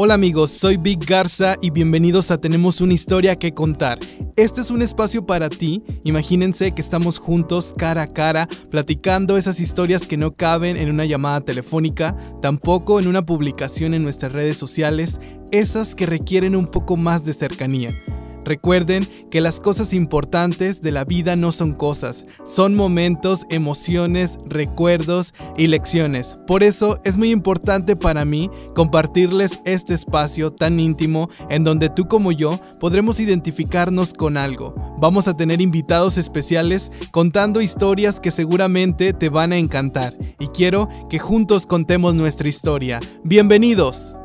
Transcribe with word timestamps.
Hola 0.00 0.14
amigos, 0.14 0.52
soy 0.52 0.76
Vic 0.76 1.04
Garza 1.08 1.56
y 1.60 1.70
bienvenidos 1.70 2.30
a 2.30 2.40
Tenemos 2.40 2.80
una 2.80 2.94
historia 2.94 3.34
que 3.34 3.52
contar. 3.52 3.98
Este 4.36 4.60
es 4.60 4.70
un 4.70 4.80
espacio 4.80 5.26
para 5.26 5.48
ti. 5.48 5.82
Imagínense 6.04 6.70
que 6.70 6.80
estamos 6.80 7.18
juntos 7.18 7.74
cara 7.76 8.02
a 8.02 8.06
cara 8.06 8.48
platicando 8.70 9.36
esas 9.36 9.58
historias 9.58 10.06
que 10.06 10.16
no 10.16 10.36
caben 10.36 10.76
en 10.76 10.88
una 10.90 11.04
llamada 11.04 11.40
telefónica, 11.40 12.16
tampoco 12.40 13.00
en 13.00 13.08
una 13.08 13.26
publicación 13.26 13.92
en 13.92 14.04
nuestras 14.04 14.30
redes 14.30 14.56
sociales, 14.56 15.18
esas 15.50 15.96
que 15.96 16.06
requieren 16.06 16.54
un 16.54 16.68
poco 16.68 16.96
más 16.96 17.24
de 17.24 17.32
cercanía. 17.32 17.90
Recuerden 18.44 19.06
que 19.30 19.40
las 19.40 19.60
cosas 19.60 19.92
importantes 19.92 20.80
de 20.80 20.92
la 20.92 21.04
vida 21.04 21.36
no 21.36 21.52
son 21.52 21.74
cosas, 21.74 22.24
son 22.44 22.74
momentos, 22.74 23.42
emociones, 23.50 24.38
recuerdos 24.46 25.34
y 25.56 25.66
lecciones. 25.66 26.38
Por 26.46 26.62
eso 26.62 27.00
es 27.04 27.16
muy 27.16 27.30
importante 27.30 27.96
para 27.96 28.24
mí 28.24 28.50
compartirles 28.74 29.60
este 29.64 29.94
espacio 29.94 30.50
tan 30.50 30.80
íntimo 30.80 31.28
en 31.50 31.64
donde 31.64 31.90
tú 31.90 32.08
como 32.08 32.32
yo 32.32 32.58
podremos 32.80 33.20
identificarnos 33.20 34.14
con 34.14 34.36
algo. 34.36 34.74
Vamos 35.00 35.28
a 35.28 35.36
tener 35.36 35.60
invitados 35.60 36.18
especiales 36.18 36.90
contando 37.10 37.60
historias 37.60 38.20
que 38.20 38.30
seguramente 38.30 39.12
te 39.12 39.28
van 39.28 39.52
a 39.52 39.58
encantar 39.58 40.16
y 40.38 40.48
quiero 40.48 40.88
que 41.08 41.18
juntos 41.18 41.66
contemos 41.66 42.14
nuestra 42.14 42.48
historia. 42.48 43.00
Bienvenidos. 43.22 44.17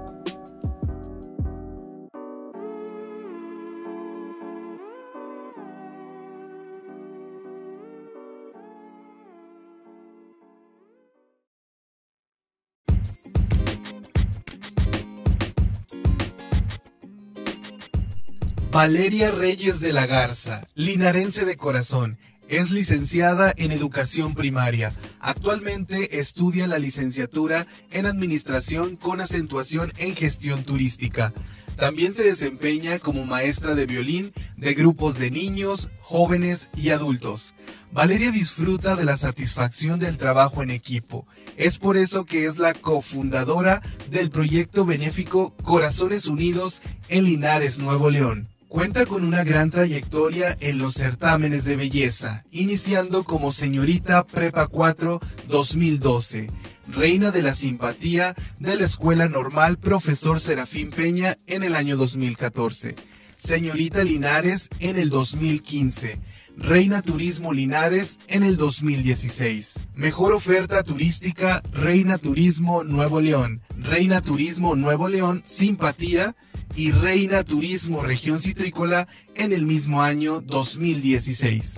Valeria 18.74 19.30
Reyes 19.30 19.80
de 19.82 19.94
la 19.94 20.08
Garza, 20.08 20.68
linarense 20.74 21.46
de 21.46 21.56
corazón, 21.56 22.18
es 22.50 22.72
licenciada 22.72 23.54
en 23.56 23.72
educación 23.72 24.34
primaria. 24.34 24.92
Actualmente 25.20 26.18
estudia 26.20 26.66
la 26.66 26.80
licenciatura 26.80 27.68
en 27.92 28.08
administración 28.08 28.96
con 28.96 29.22
acentuación 29.22 29.94
en 29.98 30.16
gestión 30.16 30.64
turística. 30.64 31.34
También 31.78 32.16
se 32.16 32.24
desempeña 32.24 32.98
como 32.98 33.28
maestra 33.28 33.76
de 33.76 33.86
violín 33.86 34.34
de 34.58 34.74
grupos 34.74 35.20
de 35.20 35.30
niños, 35.30 35.90
jóvenes 36.02 36.70
y 36.76 36.90
adultos. 36.90 37.54
Valeria 37.92 38.32
disfruta 38.32 38.96
de 38.96 39.06
la 39.06 39.18
satisfacción 39.18 40.00
del 40.00 40.18
trabajo 40.18 40.64
en 40.64 40.72
equipo. 40.72 41.28
Es 41.58 41.78
por 41.78 41.96
eso 41.96 42.26
que 42.26 42.48
es 42.48 42.58
la 42.58 42.74
cofundadora 42.74 43.84
del 44.10 44.32
proyecto 44.32 44.84
benéfico 44.84 45.56
Corazones 45.58 46.26
Unidos 46.26 46.82
en 47.08 47.26
Linares, 47.26 47.78
Nuevo 47.78 48.10
León. 48.10 48.50
Cuenta 48.74 49.06
con 49.06 49.24
una 49.24 49.44
gran 49.44 49.70
trayectoria 49.70 50.58
en 50.60 50.80
los 50.80 50.96
certámenes 50.96 51.64
de 51.64 51.76
belleza, 51.76 52.44
iniciando 52.50 53.24
como 53.24 53.52
señorita 53.52 54.26
Prepa 54.26 54.66
4 54.66 55.22
2012, 55.48 56.50
reina 56.88 57.30
de 57.30 57.44
la 57.44 57.54
simpatía 57.54 58.34
de 58.58 58.76
la 58.76 58.86
Escuela 58.86 59.30
Normal 59.30 59.78
Profesor 59.78 60.40
Serafín 60.40 60.90
Peña 60.90 61.38
en 61.46 61.62
el 61.62 61.76
año 61.76 61.98
2014, 61.98 62.96
señorita 63.38 64.04
Linares 64.04 64.70
en 64.80 64.98
el 64.98 65.12
2015, 65.12 66.18
Reina 66.58 67.04
Turismo 67.04 67.54
Linares 67.54 68.18
en 68.28 68.42
el 68.42 68.58
2016. 68.58 69.82
Mejor 69.94 70.34
oferta 70.34 70.82
turística 70.82 71.62
Reina 71.74 72.18
Turismo 72.18 72.84
Nuevo 72.84 73.22
León. 73.22 73.62
Reina 73.78 74.22
Turismo 74.22 74.76
Nuevo 74.76 75.10
León 75.10 75.44
Simpatía 75.46 76.36
y 76.76 76.92
Reina 76.92 77.44
Turismo 77.44 78.02
Región 78.02 78.40
Citrícola 78.40 79.08
en 79.36 79.54
el 79.54 79.66
mismo 79.66 80.02
año 80.02 80.42
2016. 80.42 81.76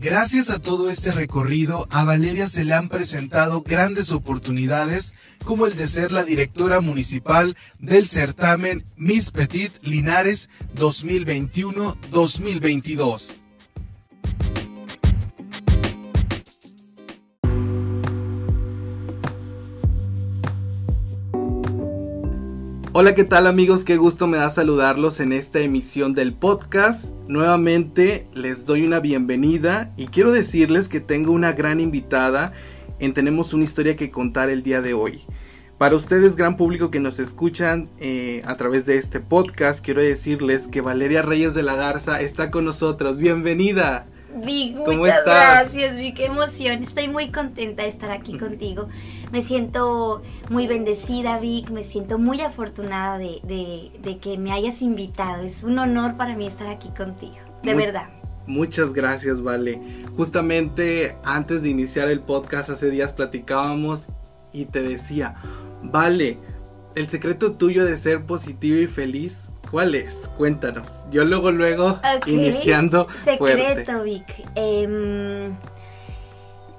Gracias 0.00 0.48
a 0.48 0.58
todo 0.58 0.88
este 0.88 1.12
recorrido, 1.12 1.86
a 1.90 2.04
Valeria 2.04 2.48
se 2.48 2.64
le 2.64 2.72
han 2.72 2.88
presentado 2.88 3.60
grandes 3.60 4.12
oportunidades 4.12 5.12
como 5.44 5.66
el 5.66 5.76
de 5.76 5.88
ser 5.88 6.10
la 6.10 6.24
directora 6.24 6.80
municipal 6.80 7.54
del 7.78 8.08
certamen 8.08 8.82
Miss 8.96 9.30
Petit 9.30 9.72
Linares 9.82 10.48
2021-2022. 10.76 13.42
Hola, 22.92 23.14
¿qué 23.14 23.22
tal 23.22 23.46
amigos? 23.46 23.84
Qué 23.84 23.96
gusto 23.96 24.26
me 24.26 24.36
da 24.36 24.50
saludarlos 24.50 25.20
en 25.20 25.32
esta 25.32 25.60
emisión 25.60 26.12
del 26.12 26.34
podcast. 26.34 27.14
Nuevamente 27.28 28.26
les 28.34 28.66
doy 28.66 28.84
una 28.84 28.98
bienvenida 28.98 29.92
y 29.96 30.08
quiero 30.08 30.32
decirles 30.32 30.88
que 30.88 30.98
tengo 30.98 31.30
una 31.30 31.52
gran 31.52 31.78
invitada 31.78 32.52
en 32.98 33.14
Tenemos 33.14 33.54
una 33.54 33.62
historia 33.62 33.94
que 33.94 34.10
contar 34.10 34.50
el 34.50 34.64
día 34.64 34.82
de 34.82 34.92
hoy. 34.92 35.22
Para 35.78 35.94
ustedes, 35.94 36.34
gran 36.34 36.56
público 36.56 36.90
que 36.90 36.98
nos 36.98 37.20
escuchan 37.20 37.88
eh, 38.00 38.42
a 38.44 38.56
través 38.56 38.86
de 38.86 38.96
este 38.96 39.20
podcast, 39.20 39.84
quiero 39.84 40.02
decirles 40.02 40.66
que 40.66 40.80
Valeria 40.80 41.22
Reyes 41.22 41.54
de 41.54 41.62
la 41.62 41.76
Garza 41.76 42.20
está 42.20 42.50
con 42.50 42.64
nosotros. 42.64 43.18
Bienvenida. 43.18 44.08
Vic, 44.34 44.76
muchas 44.76 45.24
gracias, 45.24 45.96
Vic, 45.96 46.16
qué 46.16 46.26
emoción. 46.26 46.82
Estoy 46.82 47.06
muy 47.06 47.30
contenta 47.30 47.84
de 47.84 47.88
estar 47.88 48.10
aquí 48.10 48.36
contigo. 48.36 48.88
Me 49.32 49.42
siento 49.42 50.22
muy 50.48 50.66
bendecida, 50.66 51.38
Vic, 51.38 51.70
me 51.70 51.82
siento 51.82 52.18
muy 52.18 52.40
afortunada 52.40 53.18
de, 53.18 54.18
que 54.20 54.38
me 54.38 54.52
hayas 54.52 54.82
invitado. 54.82 55.42
Es 55.42 55.62
un 55.62 55.78
honor 55.78 56.16
para 56.16 56.36
mí 56.36 56.46
estar 56.46 56.68
aquí 56.68 56.88
contigo, 56.96 57.38
de 57.62 57.74
verdad. 57.74 58.08
Muchas 58.46 58.92
gracias, 58.92 59.42
Vale. 59.42 59.80
Justamente 60.16 61.16
antes 61.24 61.62
de 61.62 61.68
iniciar 61.68 62.08
el 62.08 62.20
podcast, 62.20 62.70
hace 62.70 62.90
días 62.90 63.12
platicábamos 63.12 64.08
y 64.52 64.64
te 64.64 64.82
decía, 64.82 65.36
Vale, 65.82 66.38
el 66.96 67.08
secreto 67.08 67.52
tuyo 67.52 67.84
de 67.84 67.96
ser 67.96 68.24
positivo 68.24 68.78
y 68.78 68.86
feliz 68.86 69.50
¿Cuál 69.70 69.94
es? 69.94 70.28
Cuéntanos. 70.36 71.04
Yo 71.12 71.24
luego, 71.24 71.52
luego, 71.52 72.00
iniciando. 72.26 73.06
Secreto, 73.24 74.02
Vic. 74.02 74.24
Em, 74.56 75.54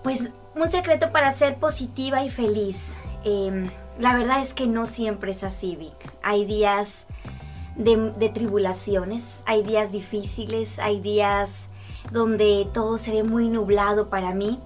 pues 0.03 0.29
un 0.55 0.69
secreto 0.69 1.11
para 1.11 1.31
ser 1.33 1.55
positiva 1.55 2.23
y 2.23 2.29
feliz. 2.29 2.77
Em, 3.23 3.69
la 3.99 4.15
verdad 4.15 4.41
es 4.41 4.53
que 4.53 4.67
no 4.67 4.85
siempre 4.85 5.31
es 5.31 5.43
así, 5.43 5.75
Vic. 5.75 5.93
Hay 6.23 6.45
días 6.45 7.05
de, 7.75 8.29
tribulaciones, 8.33 9.43
hay 9.45 9.63
días 9.63 9.91
difíciles, 9.91 10.79
hay 10.79 10.99
días 10.99 11.67
donde 12.11 12.67
todo 12.73 12.97
se 12.97 13.11
ve 13.11 13.23
muy 13.23 13.47
nublado 13.47 14.09
para 14.09 14.33
mí. 14.33 14.59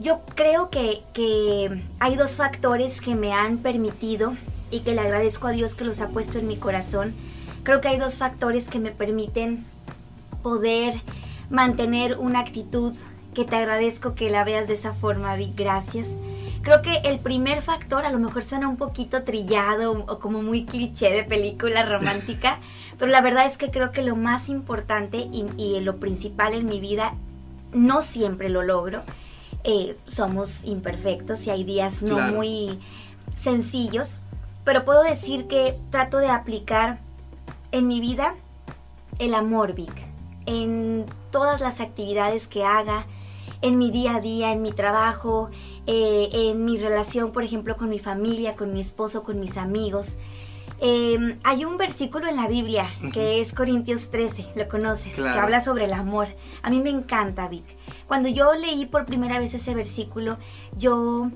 Yo 0.00 0.20
creo 0.34 0.70
que, 0.70 1.02
que 1.12 1.82
hay 2.00 2.16
dos 2.16 2.36
factores 2.36 3.00
que 3.00 3.14
me 3.14 3.32
han 3.32 3.58
permitido 3.58 4.34
y 4.70 4.80
que 4.80 4.94
le 4.94 5.02
agradezco 5.02 5.46
a 5.46 5.52
Dios 5.52 5.74
que 5.74 5.84
los 5.84 6.00
ha 6.00 6.08
puesto 6.08 6.38
en 6.38 6.48
mi 6.48 6.56
corazón 6.56 7.14
Creo 7.64 7.80
que 7.80 7.88
hay 7.88 7.98
dos 7.98 8.18
factores 8.18 8.66
que 8.66 8.78
me 8.78 8.90
permiten 8.90 9.64
poder 10.42 11.00
mantener 11.48 12.18
una 12.18 12.40
actitud 12.40 12.94
que 13.34 13.44
te 13.44 13.56
agradezco 13.56 14.14
que 14.14 14.30
la 14.30 14.44
veas 14.44 14.68
de 14.68 14.74
esa 14.74 14.94
forma, 14.94 15.34
Vic. 15.36 15.54
Gracias. 15.56 16.08
Creo 16.62 16.80
que 16.80 16.96
el 17.04 17.18
primer 17.18 17.60
factor 17.60 18.06
a 18.06 18.10
lo 18.10 18.18
mejor 18.18 18.42
suena 18.42 18.68
un 18.68 18.78
poquito 18.78 19.22
trillado 19.22 19.92
o 19.92 20.18
como 20.18 20.42
muy 20.42 20.64
cliché 20.64 21.10
de 21.10 21.24
película 21.24 21.84
romántica, 21.84 22.58
pero 22.98 23.10
la 23.12 23.20
verdad 23.20 23.44
es 23.44 23.58
que 23.58 23.70
creo 23.70 23.92
que 23.92 24.02
lo 24.02 24.16
más 24.16 24.48
importante 24.48 25.18
y, 25.18 25.80
lo 25.80 25.96
principal 25.96 26.54
en 26.54 26.64
mi 26.64 26.80
vida, 26.80 27.12
no 27.74 28.00
siempre 28.00 28.48
lo 28.48 28.62
logro. 28.62 29.02
Eh, 29.64 29.96
somos 30.06 30.64
imperfectos 30.64 31.46
y 31.46 31.50
hay 31.50 31.64
días 31.64 32.00
no 32.00 32.18
muy 32.32 32.78
sencillos, 33.36 34.20
pero 34.64 34.84
puedo 34.86 35.02
decir 35.02 35.46
que 35.46 35.78
trato 35.90 36.18
de 36.18 36.28
aplicar 36.28 36.98
en 37.72 37.88
mi 37.88 38.00
vida 38.00 38.34
el 39.18 39.34
amor, 39.34 39.74
Vic. 39.74 39.92
En 40.46 41.04
todas 41.30 41.60
las 41.60 41.80
actividades 41.80 42.46
que 42.46 42.64
haga, 42.64 43.06
en 43.64 43.78
mi 43.78 43.90
día 43.90 44.16
a 44.16 44.20
día, 44.20 44.52
en 44.52 44.60
mi 44.60 44.72
trabajo, 44.72 45.48
eh, 45.86 46.28
en 46.32 46.66
mi 46.66 46.76
relación, 46.76 47.32
por 47.32 47.44
ejemplo, 47.44 47.76
con 47.76 47.88
mi 47.88 47.98
familia, 47.98 48.56
con 48.56 48.74
mi 48.74 48.80
esposo, 48.82 49.22
con 49.22 49.40
mis 49.40 49.56
amigos. 49.56 50.08
Em, 50.80 51.38
hay 51.44 51.64
un 51.64 51.78
versículo 51.78 52.28
en 52.28 52.36
la 52.36 52.46
Biblia 52.46 52.90
que 53.14 53.40
es 53.40 53.54
Corintios 53.54 54.10
13, 54.10 54.48
lo 54.54 54.68
conoces, 54.68 55.14
que 55.14 55.26
habla 55.26 55.60
sobre 55.60 55.86
el 55.86 55.94
amor. 55.94 56.28
A 56.62 56.68
mí 56.68 56.80
me 56.80 56.90
encanta, 56.90 57.48
Vic. 57.48 57.64
Cuando 58.06 58.28
yo 58.28 58.52
leí 58.52 58.84
por 58.84 59.06
primera 59.06 59.38
vez 59.38 59.54
ese 59.54 59.74
versículo, 59.74 60.36
yo 60.76 61.30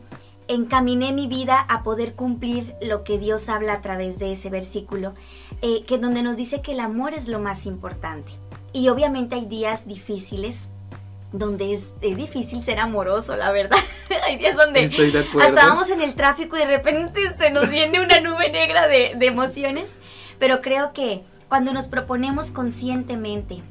encaminé 0.49 1.15
mi 1.15 1.29
vida 1.29 1.61
a 1.61 1.83
poder 1.83 2.15
cumplir 2.15 2.75
lo 2.83 3.05
que 3.05 3.19
Dios 3.19 3.49
habla 3.49 3.75
a 3.75 3.81
través 3.81 4.19
de 4.19 4.33
ese 4.33 4.51
versículo, 4.51 5.15
eh, 5.63 5.83
que 5.87 5.97
donde 5.97 6.23
nos 6.23 6.37
dice 6.37 6.61
que 6.61 6.73
el 6.73 6.81
amor 6.81 7.15
es 7.15 7.27
lo 7.27 7.39
más 7.39 7.65
importante. 7.65 8.33
Y 8.75 8.89
obviamente 8.89 9.37
hay 9.37 9.47
días 9.47 9.87
difíciles, 9.87 10.69
donde 11.33 11.73
es, 11.73 12.01
difícil 12.01 12.63
ser 12.63 12.79
amoroso, 12.79 13.37
la 13.37 13.51
verdad. 13.53 13.79
Hay 14.25 14.37
días 14.37 14.57
donde 14.57 14.85
hasta 14.85 15.67
vamos 15.67 15.91
en 15.91 16.01
el 16.01 16.15
tráfico 16.15 16.57
y 16.57 16.61
de 16.61 16.67
repente 16.67 17.21
se 17.39 17.51
nos 17.51 17.69
viene 17.69 18.01
una 18.01 18.21
nube 18.21 18.51
negra 18.51 18.89
de, 18.89 19.13
de 19.17 19.27
emociones. 19.27 19.93
Pero 20.39 20.63
creo 20.63 20.93
que 20.93 21.23
cuando 21.49 21.73
nos 21.73 21.87
proponemos 21.87 22.51
conscientemente 22.51 23.63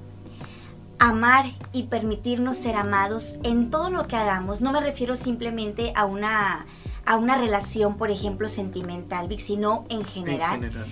amar 1.00 1.46
y 1.74 1.84
permitirnos 1.84 2.58
ser 2.58 2.76
amados 2.76 3.38
en 3.44 3.70
todo 3.70 3.90
lo 3.90 4.08
que 4.08 4.16
hagamos, 4.16 4.62
no 4.62 4.72
me 4.72 4.82
refiero 4.82 5.16
simplemente 5.16 5.94
a 5.96 6.06
una, 6.06 6.66
a 7.06 7.16
una 7.16 7.38
relación, 7.38 7.98
por 7.98 8.12
ejemplo, 8.12 8.50
sentimental, 8.50 9.30
sino 9.40 9.86
en 9.90 10.04
general. 10.04 10.56
en 10.56 10.62
general. 10.64 10.88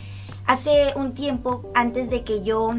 Hace 0.45 0.93
un 0.95 1.13
tiempo, 1.15 1.71
antes 1.73 2.11
de 2.11 2.23
que 2.23 2.43
yo 2.43 2.69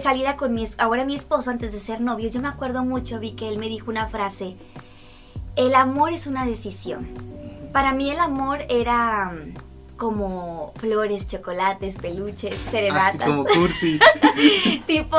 saliera 0.00 0.36
con 0.36 0.54
mi, 0.54 0.66
ahora 0.78 1.04
mi 1.04 1.14
esposo, 1.14 1.50
antes 1.50 1.72
de 1.72 1.80
ser 1.80 2.00
novios, 2.00 2.32
yo 2.32 2.40
me 2.40 2.48
acuerdo 2.48 2.84
mucho, 2.84 3.20
vi 3.20 3.32
que 3.32 3.48
él 3.48 3.58
me 3.58 3.68
dijo 3.68 3.90
una 3.90 4.08
frase, 4.08 4.56
el 5.56 5.74
amor 5.74 6.12
es 6.12 6.26
una 6.26 6.46
decisión. 6.46 7.06
Para 7.72 7.92
mí 7.92 8.10
el 8.10 8.18
amor 8.18 8.60
era 8.68 9.32
como 10.02 10.72
flores, 10.78 11.28
chocolates, 11.28 11.96
peluches, 11.96 12.56
serenatas. 12.72 13.28
como 13.28 13.44
cursi. 13.44 14.00
tipo 14.86 15.16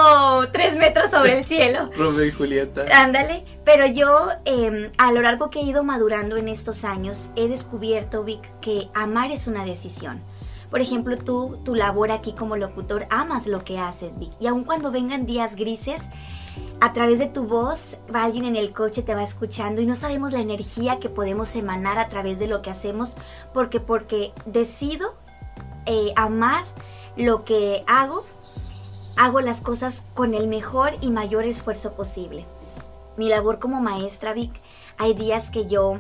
tres 0.52 0.76
metros 0.76 1.10
sobre 1.10 1.38
el 1.38 1.46
cielo. 1.46 1.90
Romeo 1.96 2.26
y 2.26 2.32
Julieta. 2.32 2.86
Ándale. 2.94 3.46
Pero 3.64 3.88
yo, 3.88 4.28
em, 4.44 4.92
a 4.98 5.14
lo 5.14 5.22
largo 5.22 5.50
que 5.50 5.60
he 5.60 5.64
ido 5.64 5.84
madurando 5.84 6.36
en 6.36 6.50
estos 6.50 6.84
años, 6.84 7.30
he 7.38 7.48
descubierto, 7.48 8.26
Vic, 8.26 8.42
que 8.60 8.90
amar 8.94 9.32
es 9.32 9.48
una 9.48 9.64
decisión. 9.64 10.20
Por 10.74 10.82
ejemplo, 10.82 11.20
tú, 11.20 11.60
tu 11.64 11.76
labor 11.76 12.10
aquí 12.10 12.34
como 12.34 12.58
locutor, 12.58 13.06
amas 13.12 13.46
lo 13.46 13.64
que 13.64 13.78
haces, 13.78 14.18
Vic. 14.18 14.32
Y 14.40 14.48
aun 14.48 14.64
cuando 14.64 14.90
vengan 14.90 15.28
días 15.28 15.56
grises, 15.56 16.02
a 16.82 16.94
través 16.94 17.20
de 17.20 17.28
tu 17.28 17.44
voz 17.44 17.96
va 18.14 18.24
alguien 18.24 18.46
en 18.46 18.56
el 18.56 18.74
coche, 18.74 19.04
te 19.04 19.14
va 19.14 19.22
escuchando 19.22 19.82
y 19.82 19.86
no 19.86 19.94
sabemos 19.94 20.34
la 20.34 20.40
energía 20.40 21.00
que 21.00 21.10
podemos 21.10 21.56
emanar 21.56 22.00
a 22.00 22.10
través 22.10 22.40
de 22.40 22.48
lo 22.48 22.64
que 22.64 22.72
hacemos 22.72 23.14
porque 23.54 23.80
porque 23.80 24.34
decido 24.48 25.14
eh, 25.86 26.12
amar 26.16 26.64
lo 27.18 27.46
que 27.46 27.84
hago, 27.86 28.26
hago 29.16 29.42
las 29.42 29.62
cosas 29.62 30.02
con 30.16 30.34
el 30.34 30.48
mejor 30.48 30.94
y 31.02 31.12
mayor 31.12 31.46
esfuerzo 31.46 31.94
posible. 31.94 32.48
Mi 33.16 33.30
labor 33.30 33.60
como 33.60 33.80
maestra, 33.80 34.34
Vic, 34.34 34.52
hay 34.98 35.14
días 35.14 35.52
que 35.52 35.68
yo 35.68 36.00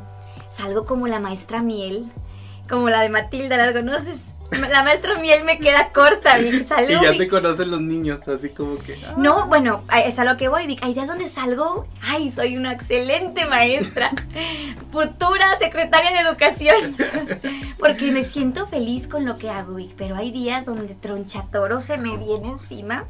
salgo 0.50 0.88
como 0.88 1.06
la 1.06 1.20
maestra 1.20 1.62
miel, 1.62 2.12
como 2.68 2.90
la 2.90 3.02
de 3.02 3.10
Matilda, 3.10 3.56
¿las 3.56 3.72
conoces? 3.74 4.33
La 4.60 4.84
maestra 4.84 5.18
miel 5.20 5.44
me 5.44 5.60
queda 5.60 5.92
corta, 5.92 6.38
Vic. 6.38 6.66
Salud. 6.68 6.90
Y 7.02 7.04
ya 7.04 7.18
te 7.18 7.28
conocen 7.28 7.72
los 7.72 7.82
niños, 7.82 8.28
así 8.28 8.50
como 8.50 8.78
que. 8.78 9.00
Ah. 9.06 9.16
No, 9.18 9.48
bueno, 9.48 9.84
es 10.06 10.20
a 10.20 10.24
lo 10.24 10.38
que 10.38 10.48
voy, 10.48 10.68
Vic. 10.68 10.84
Hay 10.84 10.94
días 10.94 11.08
donde 11.08 11.28
salgo. 11.28 11.88
Ay, 12.02 12.32
soy 12.32 12.58
una 12.58 12.72
excelente 12.74 13.46
maestra. 13.46 14.12
Futura 14.92 15.58
secretaria 15.60 16.12
de 16.12 16.30
educación. 16.30 16.98
Porque 17.80 18.12
me 18.12 18.24
siento 18.24 18.68
feliz 18.68 19.08
con 19.08 19.26
lo 19.26 19.38
que 19.38 19.50
hago, 19.50 19.76
Vic. 19.76 19.94
Pero 19.98 20.16
hay 20.16 20.32
días 20.32 20.66
donde 20.66 20.96
tronchatoro 20.96 21.82
se 21.82 21.98
me 21.98 22.18
viene 22.18 22.50
encima 22.50 23.06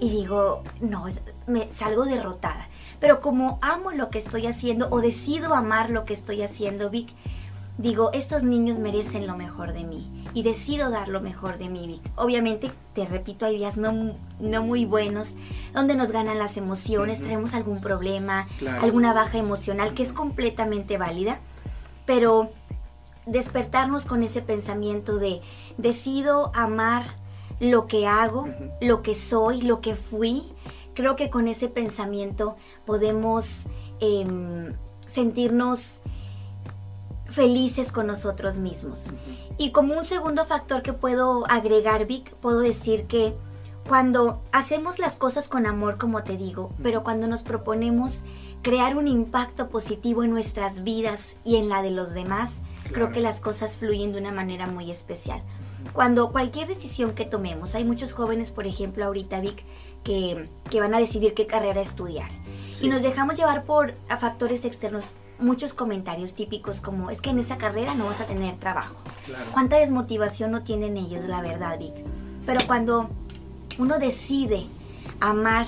y 0.00 0.10
digo, 0.10 0.64
no, 0.80 1.06
me 1.46 1.68
salgo 1.70 2.04
derrotada. 2.04 2.68
Pero 3.00 3.20
como 3.20 3.58
amo 3.62 3.92
lo 3.92 4.10
que 4.10 4.18
estoy 4.18 4.46
haciendo 4.46 4.88
o 4.90 5.00
decido 5.00 5.54
amar 5.54 5.90
lo 5.90 6.04
que 6.04 6.14
estoy 6.14 6.42
haciendo, 6.42 6.90
Vic, 6.90 7.08
digo, 7.78 8.10
estos 8.12 8.42
niños 8.42 8.78
merecen 8.78 9.26
lo 9.26 9.36
mejor 9.36 9.72
de 9.72 9.84
mí 9.84 10.21
y 10.34 10.42
decido 10.42 10.90
dar 10.90 11.08
lo 11.08 11.20
mejor 11.20 11.58
de 11.58 11.68
mí. 11.68 12.00
Obviamente, 12.16 12.70
te 12.94 13.06
repito, 13.06 13.46
hay 13.46 13.56
días 13.56 13.76
no, 13.76 14.14
no 14.40 14.62
muy 14.62 14.84
buenos 14.84 15.28
donde 15.74 15.94
nos 15.94 16.12
ganan 16.12 16.38
las 16.38 16.56
emociones, 16.56 17.20
tenemos 17.20 17.54
algún 17.54 17.80
problema, 17.80 18.48
alguna 18.80 19.12
baja 19.12 19.38
emocional 19.38 19.94
que 19.94 20.02
es 20.02 20.12
completamente 20.12 20.98
válida, 20.98 21.38
pero 22.06 22.50
despertarnos 23.26 24.04
con 24.04 24.22
ese 24.22 24.42
pensamiento 24.42 25.16
de 25.16 25.40
decido 25.78 26.50
amar 26.54 27.04
lo 27.60 27.86
que 27.86 28.06
hago, 28.06 28.48
lo 28.80 29.02
que 29.02 29.14
soy, 29.14 29.62
lo 29.62 29.80
que 29.80 29.94
fui, 29.94 30.44
creo 30.94 31.16
que 31.16 31.30
con 31.30 31.46
ese 31.46 31.68
pensamiento 31.68 32.56
podemos 32.84 33.46
em, 34.00 34.72
sentirnos 35.06 36.00
felices 37.32 37.90
con 37.90 38.06
nosotros 38.06 38.58
mismos. 38.58 39.06
Y 39.58 39.72
como 39.72 39.96
un 39.96 40.04
segundo 40.04 40.44
factor 40.44 40.82
que 40.82 40.92
puedo 40.92 41.44
agregar, 41.50 42.06
Vic, 42.06 42.32
puedo 42.36 42.60
decir 42.60 43.06
que 43.06 43.34
cuando 43.88 44.40
hacemos 44.52 44.98
las 44.98 45.14
cosas 45.14 45.48
con 45.48 45.66
amor, 45.66 45.98
como 45.98 46.22
te 46.22 46.36
digo, 46.36 46.70
pero 46.82 47.02
cuando 47.02 47.26
nos 47.26 47.42
proponemos 47.42 48.18
crear 48.62 48.96
un 48.96 49.08
impacto 49.08 49.68
positivo 49.68 50.22
en 50.22 50.30
nuestras 50.30 50.84
vidas 50.84 51.34
y 51.44 51.56
en 51.56 51.68
la 51.68 51.82
de 51.82 51.90
los 51.90 52.14
demás, 52.14 52.50
creo 52.92 53.10
que 53.10 53.20
las 53.20 53.40
cosas 53.40 53.76
fluyen 53.76 54.12
de 54.12 54.18
una 54.18 54.32
manera 54.32 54.66
muy 54.66 54.90
especial. 54.90 55.42
Cuando 55.92 56.30
cualquier 56.30 56.68
decisión 56.68 57.12
que 57.14 57.24
tomemos, 57.24 57.74
hay 57.74 57.84
muchos 57.84 58.12
jóvenes, 58.12 58.50
por 58.52 58.66
ejemplo, 58.66 59.04
ahorita, 59.04 59.40
Vic, 59.40 59.64
que, 60.04 60.48
que 60.70 60.80
van 60.80 60.94
a 60.94 61.00
decidir 61.00 61.34
qué 61.34 61.46
carrera 61.46 61.80
estudiar. 61.80 62.30
Y 62.80 62.88
nos 62.88 63.02
dejamos 63.02 63.36
llevar 63.36 63.64
por 63.64 63.94
factores 64.18 64.64
externos 64.64 65.12
muchos 65.38 65.74
comentarios 65.74 66.34
típicos 66.34 66.80
como 66.80 67.10
es 67.10 67.20
que 67.20 67.30
en 67.30 67.38
esa 67.38 67.58
carrera 67.58 67.94
no 67.94 68.06
vas 68.06 68.20
a 68.20 68.26
tener 68.26 68.56
trabajo. 68.56 68.96
¿Cuánta 69.52 69.76
desmotivación 69.76 70.50
no 70.50 70.62
tienen 70.62 70.96
ellos, 70.96 71.24
la 71.24 71.40
verdad, 71.40 71.78
Vic? 71.78 71.94
Pero 72.46 72.60
cuando 72.66 73.08
uno 73.78 73.98
decide 73.98 74.66
amar 75.20 75.66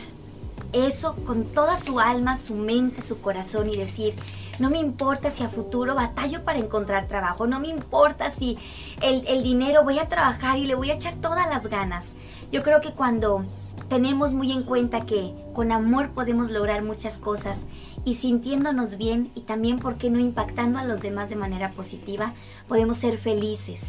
eso 0.72 1.14
con 1.26 1.44
toda 1.44 1.78
su 1.78 2.00
alma, 2.00 2.36
su 2.36 2.54
mente, 2.54 3.02
su 3.02 3.20
corazón 3.20 3.68
y 3.70 3.76
decir, 3.76 4.14
no 4.58 4.70
me 4.70 4.78
importa 4.78 5.30
si 5.30 5.42
a 5.42 5.48
futuro 5.48 5.94
batallo 5.94 6.44
para 6.44 6.58
encontrar 6.58 7.08
trabajo, 7.08 7.46
no 7.46 7.60
me 7.60 7.68
importa 7.68 8.30
si 8.30 8.58
el, 9.00 9.26
el 9.26 9.42
dinero 9.42 9.84
voy 9.84 9.98
a 9.98 10.08
trabajar 10.08 10.58
y 10.58 10.66
le 10.66 10.74
voy 10.74 10.90
a 10.90 10.94
echar 10.94 11.14
todas 11.16 11.48
las 11.48 11.66
ganas. 11.66 12.06
Yo 12.52 12.62
creo 12.62 12.80
que 12.80 12.92
cuando 12.92 13.44
tenemos 13.88 14.32
muy 14.32 14.52
en 14.52 14.62
cuenta 14.62 15.06
que 15.06 15.34
con 15.52 15.72
amor 15.72 16.10
podemos 16.10 16.50
lograr 16.50 16.82
muchas 16.82 17.18
cosas 17.18 17.58
y 18.04 18.14
sintiéndonos 18.14 18.96
bien 18.98 19.30
y 19.34 19.40
también, 19.42 19.78
¿por 19.78 19.96
qué 19.96 20.10
no 20.10 20.18
impactando 20.18 20.78
a 20.78 20.84
los 20.84 21.00
demás 21.00 21.30
de 21.30 21.36
manera 21.36 21.70
positiva? 21.70 22.34
Podemos 22.68 22.98
ser 22.98 23.18
felices. 23.18 23.80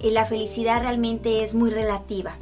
Y 0.00 0.10
la 0.10 0.24
felicidad 0.24 0.82
realmente 0.82 1.44
es 1.44 1.54
muy 1.54 1.70
relativa, 1.70 2.34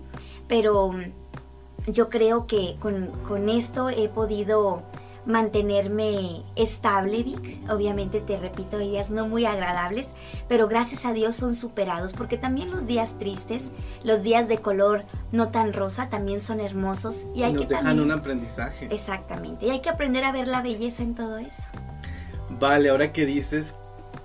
pero 0.48 0.92
mm, 0.92 1.92
yo 1.92 2.08
creo 2.08 2.46
que 2.46 2.76
con, 2.80 3.08
con 3.28 3.48
esto 3.50 3.90
he 3.90 4.08
podido 4.08 4.82
mantenerme 5.30 6.42
estable, 6.56 7.22
Vic. 7.22 7.70
Obviamente 7.70 8.20
te 8.20 8.38
repito, 8.38 8.78
días 8.78 9.10
no 9.10 9.26
muy 9.26 9.44
agradables, 9.44 10.06
pero 10.48 10.68
gracias 10.68 11.04
a 11.04 11.12
Dios 11.12 11.36
son 11.36 11.54
superados, 11.54 12.12
porque 12.12 12.36
también 12.36 12.70
los 12.70 12.86
días 12.86 13.18
tristes, 13.18 13.64
los 14.04 14.22
días 14.22 14.48
de 14.48 14.58
color 14.58 15.04
no 15.32 15.48
tan 15.48 15.72
rosa, 15.72 16.08
también 16.08 16.40
son 16.40 16.60
hermosos 16.60 17.16
y 17.34 17.42
hay 17.42 17.52
nos 17.52 17.66
que 17.66 17.74
dejan 17.74 18.00
un 18.00 18.10
aprendizaje. 18.10 18.88
Exactamente, 18.90 19.66
y 19.66 19.70
hay 19.70 19.80
que 19.80 19.88
aprender 19.88 20.24
a 20.24 20.32
ver 20.32 20.48
la 20.48 20.62
belleza 20.62 21.02
en 21.02 21.14
todo 21.14 21.38
eso. 21.38 21.62
Vale, 22.58 22.90
ahora 22.90 23.12
que 23.12 23.26
dices, 23.26 23.76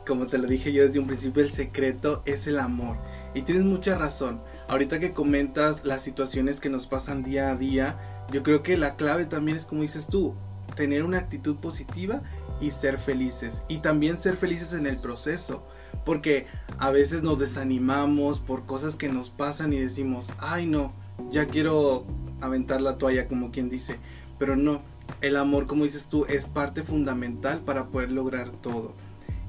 como 0.06 0.28
te 0.28 0.38
lo 0.38 0.48
dije 0.48 0.72
yo 0.72 0.84
desde 0.84 1.00
un 1.00 1.08
principio, 1.08 1.44
el 1.44 1.52
secreto 1.52 2.22
es 2.26 2.48
el 2.48 2.60
amor. 2.60 2.98
Y 3.34 3.42
tienes 3.42 3.66
mucha 3.66 3.96
razón. 3.96 4.40
Ahorita 4.68 5.00
que 5.00 5.14
comentas 5.14 5.84
las 5.84 6.02
situaciones 6.02 6.60
que 6.60 6.70
nos 6.70 6.88
pasan 6.88 7.24
día 7.24 7.50
a 7.50 7.56
día, 7.56 7.98
yo 8.32 8.42
creo 8.42 8.64
que 8.64 8.78
la 8.78 8.96
clave 8.96 9.26
también 9.26 9.58
es 9.58 9.66
como 9.66 9.82
dices 9.82 10.08
tú, 10.08 10.34
tener 10.75 11.03
una 11.03 11.20
actitud 11.20 11.55
positiva 11.55 12.22
y 12.60 12.72
ser 12.72 12.98
felices. 12.98 13.62
Y 13.67 13.77
también 13.77 14.17
ser 14.17 14.38
felices 14.38 14.74
en 14.74 14.86
el 14.86 14.98
proceso. 14.98 15.65
Porque 16.05 16.46
a 16.77 16.91
veces 16.91 17.24
nos 17.24 17.39
desanimamos 17.39 18.39
por 18.39 18.65
cosas 18.65 18.96
que 18.96 19.10
nos 19.10 19.29
pasan 19.29 19.74
y 19.74 19.79
decimos, 19.79 20.27
ay 20.38 20.67
no, 20.67 20.94
ya 21.32 21.48
quiero 21.48 22.05
aventar 22.41 22.82
la 22.82 22.98
toalla 22.98 23.27
como 23.27 23.51
quien 23.51 23.70
dice. 23.70 23.98
Pero 24.38 24.55
no, 24.55 24.82
el 25.22 25.38
amor 25.38 25.67
como 25.67 25.86
dices 25.86 26.08
tú 26.08 26.25
es 26.25 26.48
parte 26.48 26.84
fundamental 26.84 27.62
para 27.62 27.86
poder 27.86 28.12
lograr 28.12 28.51
todo. 28.51 28.94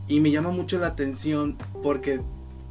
Y 0.08 0.20
me 0.20 0.30
llama 0.30 0.50
mucho 0.50 0.78
la 0.78 0.88
atención 0.88 1.56
porque 1.82 2.20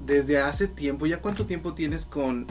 desde 0.05 0.39
hace 0.39 0.67
tiempo, 0.67 1.05
¿ya 1.05 1.19
cuánto 1.19 1.45
tiempo 1.45 1.74
tienes 1.74 2.05
con 2.05 2.47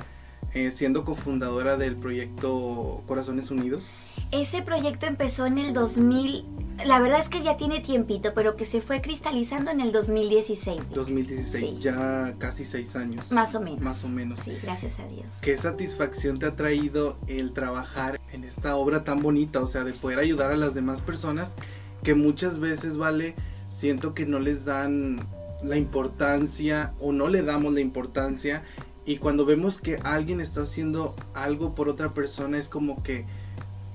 eh, 0.53 0.73
siendo 0.73 1.05
cofundadora 1.05 1.77
del 1.77 1.97
proyecto 1.97 3.03
Corazones 3.07 3.51
Unidos? 3.51 3.87
Ese 4.35 4.63
proyecto 4.63 5.07
empezó 5.07 5.47
en 5.47 5.59
el 5.59 5.73
2000, 5.73 6.45
la 6.85 6.99
verdad 6.99 7.21
es 7.21 7.29
que 7.29 7.45
ya 7.45 7.57
tiene 7.57 7.79
tiempito, 7.79 8.33
pero 8.35 8.57
que 8.57 8.65
se 8.65 8.81
fue 8.81 9.01
cristalizando 9.01 9.71
en 9.71 9.81
el 9.81 9.93
2016. 9.93 10.91
2016, 10.93 11.79
ya 11.79 12.35
casi 12.39 12.65
seis 12.65 12.97
años. 12.97 13.31
Más 13.31 13.55
o 13.55 13.61
menos. 13.61 13.81
Más 13.81 14.03
o 14.03 14.09
menos. 14.09 14.41
Sí, 14.41 14.59
gracias 14.61 14.99
a 14.99 15.07
Dios. 15.07 15.27
¿Qué 15.41 15.57
satisfacción 15.57 16.41
te 16.41 16.47
ha 16.47 16.57
traído 16.57 17.17
el 17.29 17.53
trabajar 17.53 18.21
en 18.33 18.43
esta 18.43 18.75
obra 18.75 19.05
tan 19.05 19.23
bonita? 19.23 19.61
O 19.61 19.69
sea, 19.69 19.85
de 19.85 19.93
poder 19.93 20.19
ayudar 20.19 20.51
a 20.51 20.57
las 20.57 20.75
demás 20.75 21.01
personas 21.01 21.55
que 22.03 22.17
muchas 22.17 22.59
veces, 22.59 22.97
vale, 22.97 23.37
siento 23.69 24.15
que 24.15 24.27
no 24.27 24.41
les 24.41 24.65
dan 24.65 25.21
la 25.63 25.77
importancia 25.77 26.93
o 26.99 27.13
no 27.13 27.29
le 27.29 27.43
damos 27.43 27.73
la 27.73 27.81
importancia 27.81 28.65
y 29.07 29.19
cuando 29.19 29.45
vemos 29.45 29.81
que 29.81 29.99
alguien 30.03 30.41
está 30.41 30.63
haciendo 30.63 31.15
algo 31.35 31.77
por 31.77 31.89
otra 31.89 32.15
persona 32.15 32.59
es 32.59 32.69
como 32.69 33.01
que 33.05 33.27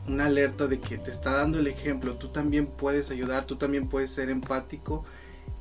una 0.10 0.26
alerta 0.26 0.68
de 0.68 0.80
que 0.80 0.98
te 0.98 1.12
está 1.12 1.32
dando 1.32 1.60
el 1.60 1.68
ejemplo, 1.68 2.16
tú 2.16 2.30
también 2.30 2.68
puedes 2.68 3.12
ayudar, 3.12 3.46
tú 3.46 3.56
también 3.56 3.88
puedes 3.88 4.12
ser 4.12 4.30
empático 4.30 5.06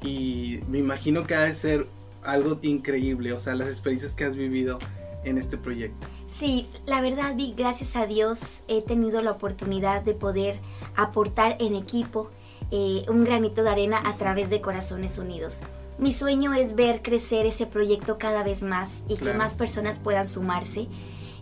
y 0.02 0.60
me 0.68 0.78
imagino 0.78 1.26
que 1.26 1.34
ha 1.34 1.42
de 1.42 1.54
ser 1.54 1.86
algo 2.22 2.58
increíble, 2.62 3.32
o 3.32 3.40
sea, 3.40 3.54
las 3.54 3.68
experiencias 3.68 4.14
que 4.14 4.24
has 4.24 4.36
vivido 4.36 4.78
en 5.24 5.38
este 5.38 5.56
proyecto. 5.56 6.06
Sí, 6.28 6.68
la 6.86 7.00
verdad, 7.00 7.34
gracias 7.56 7.96
a 7.96 8.06
Dios 8.06 8.40
he 8.68 8.82
tenido 8.82 9.22
la 9.22 9.32
oportunidad 9.32 10.02
de 10.02 10.14
poder 10.14 10.58
aportar 10.96 11.56
en 11.60 11.74
equipo 11.74 12.30
eh, 12.70 13.04
un 13.08 13.24
granito 13.24 13.62
de 13.62 13.70
arena 13.70 14.02
a 14.04 14.16
través 14.16 14.50
de 14.50 14.60
Corazones 14.60 15.18
Unidos. 15.18 15.56
Mi 15.98 16.12
sueño 16.12 16.54
es 16.54 16.76
ver 16.76 17.02
crecer 17.02 17.46
ese 17.46 17.66
proyecto 17.66 18.18
cada 18.18 18.44
vez 18.44 18.62
más 18.62 19.02
y 19.08 19.16
que 19.16 19.32
más 19.34 19.54
personas 19.54 19.98
puedan 19.98 20.28
sumarse. 20.28 20.86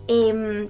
Em, 0.07 0.69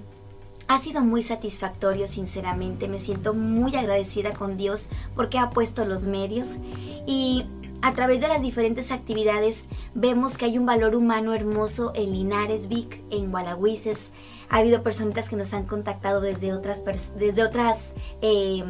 ha 0.68 0.78
sido 0.78 1.00
muy 1.00 1.22
satisfactorio, 1.22 2.06
sinceramente. 2.06 2.88
Me 2.88 3.00
siento 3.00 3.34
muy 3.34 3.74
agradecida 3.74 4.32
con 4.32 4.56
Dios 4.56 4.86
porque 5.16 5.38
ha 5.38 5.50
puesto 5.50 5.84
los 5.84 6.02
medios 6.02 6.46
y 7.06 7.46
a 7.80 7.94
través 7.94 8.20
de 8.20 8.28
las 8.28 8.42
diferentes 8.42 8.90
actividades 8.90 9.64
vemos 9.94 10.36
que 10.36 10.44
hay 10.44 10.58
un 10.58 10.66
valor 10.66 10.94
humano 10.94 11.32
hermoso 11.32 11.92
en 11.94 12.12
Linares, 12.12 12.68
Vic, 12.68 13.02
en 13.10 13.30
Gualahuises. 13.30 14.10
Ha 14.50 14.58
habido 14.58 14.82
personas 14.82 15.28
que 15.28 15.36
nos 15.36 15.52
han 15.52 15.64
contactado 15.64 16.20
desde 16.20 16.52
otras, 16.52 16.82
desde 17.18 17.42
otras 17.42 17.78
em, 18.20 18.64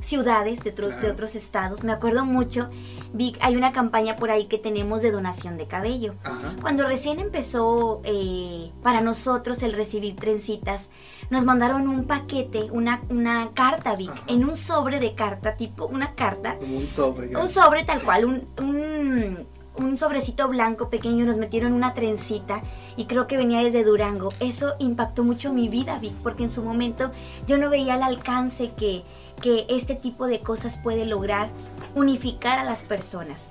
ciudades, 0.00 0.60
de 0.60 0.70
otros, 0.70 1.00
de 1.00 1.10
otros 1.10 1.34
estados. 1.34 1.84
Me 1.84 1.92
acuerdo 1.92 2.24
mucho, 2.24 2.68
Vic, 3.12 3.38
hay 3.40 3.56
una 3.56 3.72
campaña 3.72 4.16
por 4.16 4.30
ahí 4.30 4.46
que 4.46 4.58
tenemos 4.58 5.02
de 5.02 5.10
donación 5.10 5.56
de 5.56 5.66
cabello. 5.66 6.14
Cuando 6.60 6.86
recién 6.86 7.20
empezó 7.20 8.00
eh, 8.04 8.70
para 8.82 9.00
nosotros 9.00 9.62
el 9.62 9.72
recibir 9.72 10.16
trencitas, 10.16 10.88
nos 11.30 11.44
mandaron 11.44 11.88
un 11.88 12.04
paquete, 12.04 12.68
una, 12.70 13.00
una 13.08 13.50
carta, 13.54 13.94
Vic, 13.96 14.12
en 14.26 14.44
un 14.44 14.56
sobre 14.56 15.00
de 15.00 15.14
carta, 15.14 15.56
tipo 15.56 15.86
una 15.86 16.14
carta. 16.14 16.56
Como 16.58 16.78
un 16.78 16.90
sobre. 16.90 17.36
Un 17.36 17.48
sobre 17.48 17.84
tal 17.84 18.02
cual, 18.02 18.24
un, 18.24 18.46
un, 18.58 19.46
un 19.76 19.96
sobrecito 19.96 20.48
blanco 20.48 20.88
pequeño, 20.88 21.24
nos 21.24 21.36
metieron 21.36 21.72
una 21.72 21.94
trencita 21.94 22.62
y 22.96 23.06
creo 23.06 23.26
que 23.26 23.36
venía 23.36 23.62
desde 23.62 23.84
Durango. 23.84 24.30
Eso 24.40 24.74
impactó 24.78 25.24
mucho 25.24 25.52
mi 25.52 25.68
vida, 25.68 25.98
Vic, 25.98 26.14
porque 26.22 26.44
en 26.44 26.50
su 26.50 26.62
momento 26.62 27.10
yo 27.46 27.58
no 27.58 27.70
veía 27.70 27.96
el 27.96 28.02
alcance 28.02 28.70
que, 28.76 29.02
que 29.42 29.66
este 29.68 29.94
tipo 29.94 30.26
de 30.26 30.40
cosas 30.40 30.76
puede 30.76 31.06
lograr 31.06 31.48
unificar 31.94 32.58
a 32.58 32.64
las 32.64 32.82
personas. 32.82 33.48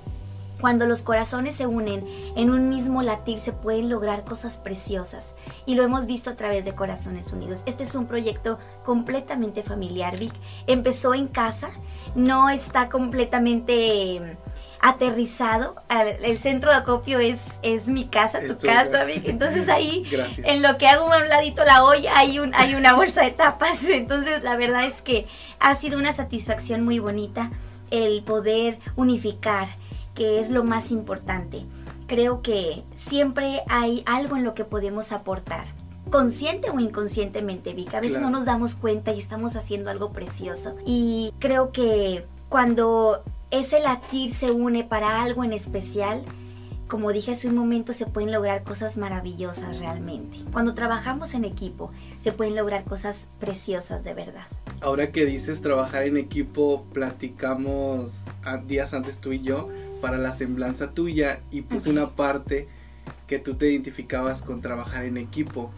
Cuando 0.61 0.85
los 0.85 1.01
corazones 1.01 1.55
se 1.55 1.67
unen 1.67 2.05
en 2.37 2.49
un 2.49 2.69
mismo 2.69 3.01
latir 3.01 3.41
se 3.41 3.51
pueden 3.51 3.89
lograr 3.89 4.23
cosas 4.23 4.57
preciosas 4.57 5.33
y 5.65 5.75
lo 5.75 5.83
hemos 5.83 6.05
visto 6.05 6.29
a 6.29 6.35
través 6.35 6.63
de 6.63 6.73
Corazones 6.73 7.33
Unidos. 7.33 7.61
Este 7.65 7.83
es 7.83 7.95
un 7.95 8.05
proyecto 8.05 8.59
completamente 8.85 9.61
familiar, 9.61 10.17
Vic. 10.17 10.31
Empezó 10.65 11.15
en 11.15 11.27
casa, 11.27 11.71
no 12.15 12.49
está 12.49 12.87
completamente 12.87 14.37
aterrizado. 14.83 15.75
El 16.21 16.37
centro 16.37 16.69
de 16.69 16.75
acopio 16.75 17.19
es, 17.19 17.39
es 17.63 17.87
mi 17.87 18.07
casa, 18.07 18.41
tu 18.41 18.57
casa, 18.57 19.05
Vic. 19.05 19.25
Entonces 19.25 19.69
ahí, 19.69 20.03
en 20.43 20.61
lo 20.61 20.77
que 20.77 20.87
hago 20.87 21.11
a 21.11 21.19
un 21.19 21.29
ladito 21.29 21.63
la 21.63 21.85
olla, 21.85 22.11
hay, 22.17 22.37
un, 22.37 22.53
hay 22.53 22.75
una 22.75 22.93
bolsa 22.93 23.23
de 23.23 23.31
tapas. 23.31 23.83
Entonces 23.89 24.43
la 24.43 24.57
verdad 24.57 24.85
es 24.85 25.01
que 25.01 25.25
ha 25.59 25.73
sido 25.75 25.97
una 25.97 26.11
satisfacción 26.11 26.83
muy 26.83 26.99
bonita 26.99 27.49
el 27.91 28.23
poder 28.23 28.77
unificar 28.97 29.69
que 30.15 30.39
es 30.39 30.49
lo 30.49 30.65
más 30.65 30.91
importante. 30.91 31.65
Creo 32.07 32.41
que 32.41 32.83
siempre 32.93 33.61
hay 33.69 34.03
algo 34.05 34.35
en 34.35 34.43
lo 34.43 34.53
que 34.53 34.65
podemos 34.65 35.13
aportar. 35.13 35.63
Consciente 36.11 36.69
o 36.69 36.79
inconscientemente, 36.79 37.73
Vic. 37.73 37.93
A 37.93 38.01
veces 38.01 38.19
no 38.19 38.29
nos 38.29 38.43
damos 38.43 38.75
cuenta 38.75 39.13
y 39.13 39.19
estamos 39.19 39.55
haciendo 39.55 39.89
algo 39.89 40.11
precioso. 40.11 40.75
Y 40.85 41.33
creo 41.39 41.71
que 41.71 42.25
cuando 42.49 43.23
ese 43.53 43.79
latir 43.79 44.33
se 44.33 44.51
une 44.51 44.83
para 44.83 45.21
algo 45.21 45.43
en 45.43 45.53
especial, 45.53 46.23
como 46.87 47.11
dije 47.11 47.31
hace 47.33 47.47
un 47.47 47.55
momento, 47.55 47.93
se 47.93 48.07
pueden 48.07 48.31
lograr 48.31 48.63
cosas 48.63 48.97
maravillosas 48.97 49.77
realmente. 49.77 50.37
Cuando 50.51 50.73
trabajamos 50.73 51.35
en 51.35 51.45
equipo, 51.45 51.91
se 52.19 52.31
pueden 52.31 52.55
lograr 52.55 52.83
cosas 52.83 53.29
preciosas 53.39 54.03
de 54.03 54.15
verdad. 54.15 54.45
Ahora 54.81 55.11
que 55.11 55.25
dices 55.25 55.61
trabajar 55.61 56.03
en 56.03 56.17
equipo, 56.17 56.85
platicamos 56.93 58.25
días 58.65 58.93
antes 58.95 59.19
tú 59.19 59.33
y 59.33 59.41
yo 59.41 59.69
para 60.01 60.17
la 60.17 60.33
semblanza 60.33 60.91
tuya 60.91 61.39
y 61.51 61.61
puse 61.61 61.91
una 61.91 62.09
parte 62.09 62.67
que 63.27 63.39
tú 63.39 63.55
te 63.55 63.71
identificabas 63.71 64.41
con 64.41 64.61
trabajar 64.61 65.05
en 65.05 65.17
equipo. 65.17 65.71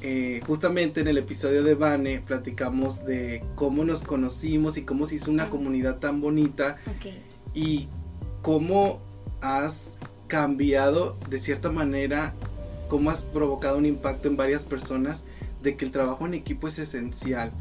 Eh, 0.00 0.40
justamente 0.46 1.00
en 1.00 1.08
el 1.08 1.18
episodio 1.18 1.62
de 1.62 1.74
Vane 1.74 2.20
platicamos 2.26 3.04
de 3.04 3.42
cómo 3.54 3.84
nos 3.84 4.02
conocimos 4.02 4.76
y 4.76 4.82
cómo 4.82 5.06
se 5.06 5.16
hizo 5.16 5.30
una 5.30 5.48
comunidad 5.48 5.98
tan 5.98 6.20
bonita 6.20 6.76
y 7.54 7.88
cómo 8.42 9.00
has 9.40 9.98
cambiado 10.26 11.16
de 11.30 11.38
cierta 11.38 11.70
manera, 11.70 12.34
cómo 12.88 13.10
has 13.10 13.22
provocado 13.22 13.78
un 13.78 13.86
impacto 13.86 14.28
en 14.28 14.36
varias 14.36 14.64
personas 14.64 15.24
de 15.62 15.76
que 15.76 15.84
el 15.84 15.92
trabajo 15.92 16.26
en 16.26 16.34
equipo 16.34 16.68
es 16.68 16.78
esencial. 16.78 17.52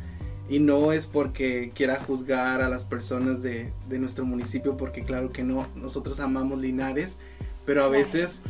Y 0.49 0.59
no 0.59 0.93
es 0.93 1.07
porque 1.07 1.71
quiera 1.75 1.99
juzgar 1.99 2.61
a 2.61 2.69
las 2.69 2.85
personas 2.85 3.41
de, 3.41 3.69
nuestro 3.89 4.25
municipio, 4.25 4.77
porque 4.77 5.03
claro 5.03 5.31
que 5.31 5.43
no, 5.43 5.67
nosotros 5.75 6.21
amamos 6.21 6.61
Linares, 6.61 7.17
pero 7.65 7.83
a 7.83 7.89
veces 7.89 8.41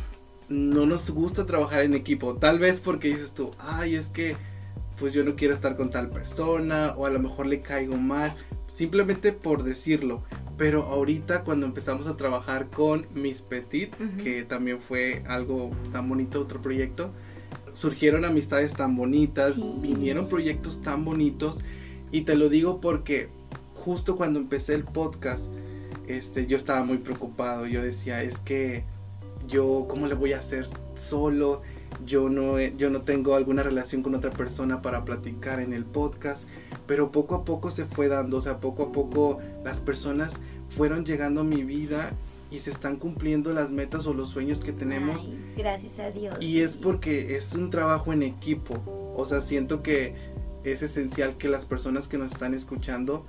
no 0.48 0.86
nos 0.86 1.10
gusta 1.10 1.46
trabajar 1.46 1.82
en 1.82 1.94
equipo. 1.94 2.34
Tal 2.34 2.58
vez 2.58 2.80
porque 2.80 3.08
dices 3.08 3.32
tú, 3.32 3.50
ay, 3.58 3.94
es 3.94 4.08
que 4.08 4.36
pues 4.98 5.12
yo 5.12 5.22
no 5.24 5.36
quiero 5.36 5.54
estar 5.54 5.76
con 5.76 5.90
tal 5.90 6.10
persona, 6.10 6.94
o 6.96 7.06
a 7.06 7.10
lo 7.10 7.20
mejor 7.20 7.46
le 7.46 7.60
caigo 7.60 7.96
mal, 7.96 8.34
simplemente 8.68 9.32
por 9.32 9.62
decirlo. 9.62 10.22
Pero 10.56 10.84
ahorita 10.84 11.44
cuando 11.44 11.66
empezamos 11.66 12.06
a 12.08 12.16
trabajar 12.16 12.66
con 12.66 13.06
Miss 13.14 13.42
Petit, 13.42 13.94
que 14.22 14.42
también 14.42 14.80
fue 14.80 15.22
algo 15.28 15.70
tan 15.92 16.08
bonito, 16.08 16.40
otro 16.40 16.60
proyecto, 16.60 17.12
surgieron 17.74 18.24
amistades 18.24 18.72
tan 18.72 18.96
bonitas, 18.96 19.56
vinieron 19.80 20.28
proyectos 20.28 20.82
tan 20.82 21.04
bonitos 21.04 21.60
y 22.10 22.22
te 22.22 22.34
lo 22.34 22.48
digo 22.48 22.80
porque 22.80 23.28
justo 23.76 24.16
cuando 24.16 24.40
empecé 24.40 24.74
el 24.74 24.82
podcast, 24.82 25.44
este, 26.08 26.46
yo 26.46 26.56
estaba 26.56 26.82
muy 26.82 26.98
preocupado. 26.98 27.66
Yo 27.66 27.82
decía, 27.82 28.22
es 28.22 28.38
que 28.38 28.82
yo, 29.48 29.86
¿cómo 29.88 30.06
le 30.06 30.14
voy 30.14 30.32
a 30.32 30.38
hacer 30.38 30.68
solo? 30.96 31.62
Yo 32.04 32.28
no, 32.28 32.60
yo 32.60 32.90
no 32.90 33.02
tengo 33.02 33.34
alguna 33.34 33.62
relación 33.62 34.02
con 34.02 34.14
otra 34.14 34.30
persona 34.30 34.82
para 34.82 35.04
platicar 35.04 35.60
en 35.60 35.72
el 35.72 35.84
podcast. 35.84 36.44
Pero 36.86 37.10
poco 37.10 37.34
a 37.34 37.44
poco 37.44 37.70
se 37.70 37.84
fue 37.84 38.08
dando, 38.08 38.36
o 38.36 38.40
sea, 38.40 38.58
poco 38.58 38.84
a 38.84 38.92
poco 38.92 39.40
las 39.64 39.80
personas 39.80 40.34
fueron 40.76 41.04
llegando 41.04 41.40
a 41.40 41.44
mi 41.44 41.64
vida 41.64 42.12
y 42.50 42.60
se 42.60 42.70
están 42.70 42.96
cumpliendo 42.96 43.52
las 43.52 43.70
metas 43.70 44.06
o 44.06 44.14
los 44.14 44.30
sueños 44.30 44.60
que 44.60 44.72
tenemos. 44.72 45.28
gracias 45.56 45.98
a 45.98 46.10
Dios. 46.10 46.36
Y 46.40 46.60
es 46.60 46.76
porque 46.76 47.36
es 47.36 47.54
un 47.54 47.70
trabajo 47.70 48.12
en 48.12 48.22
equipo. 48.22 48.78
O 49.16 49.24
sea, 49.26 49.40
siento 49.40 49.82
que 49.82 50.14
es 50.64 50.82
esencial 50.82 51.36
que 51.36 51.48
las 51.48 51.64
personas 51.64 52.08
que 52.08 52.18
nos 52.18 52.32
están 52.32 52.54
escuchando 52.54 53.24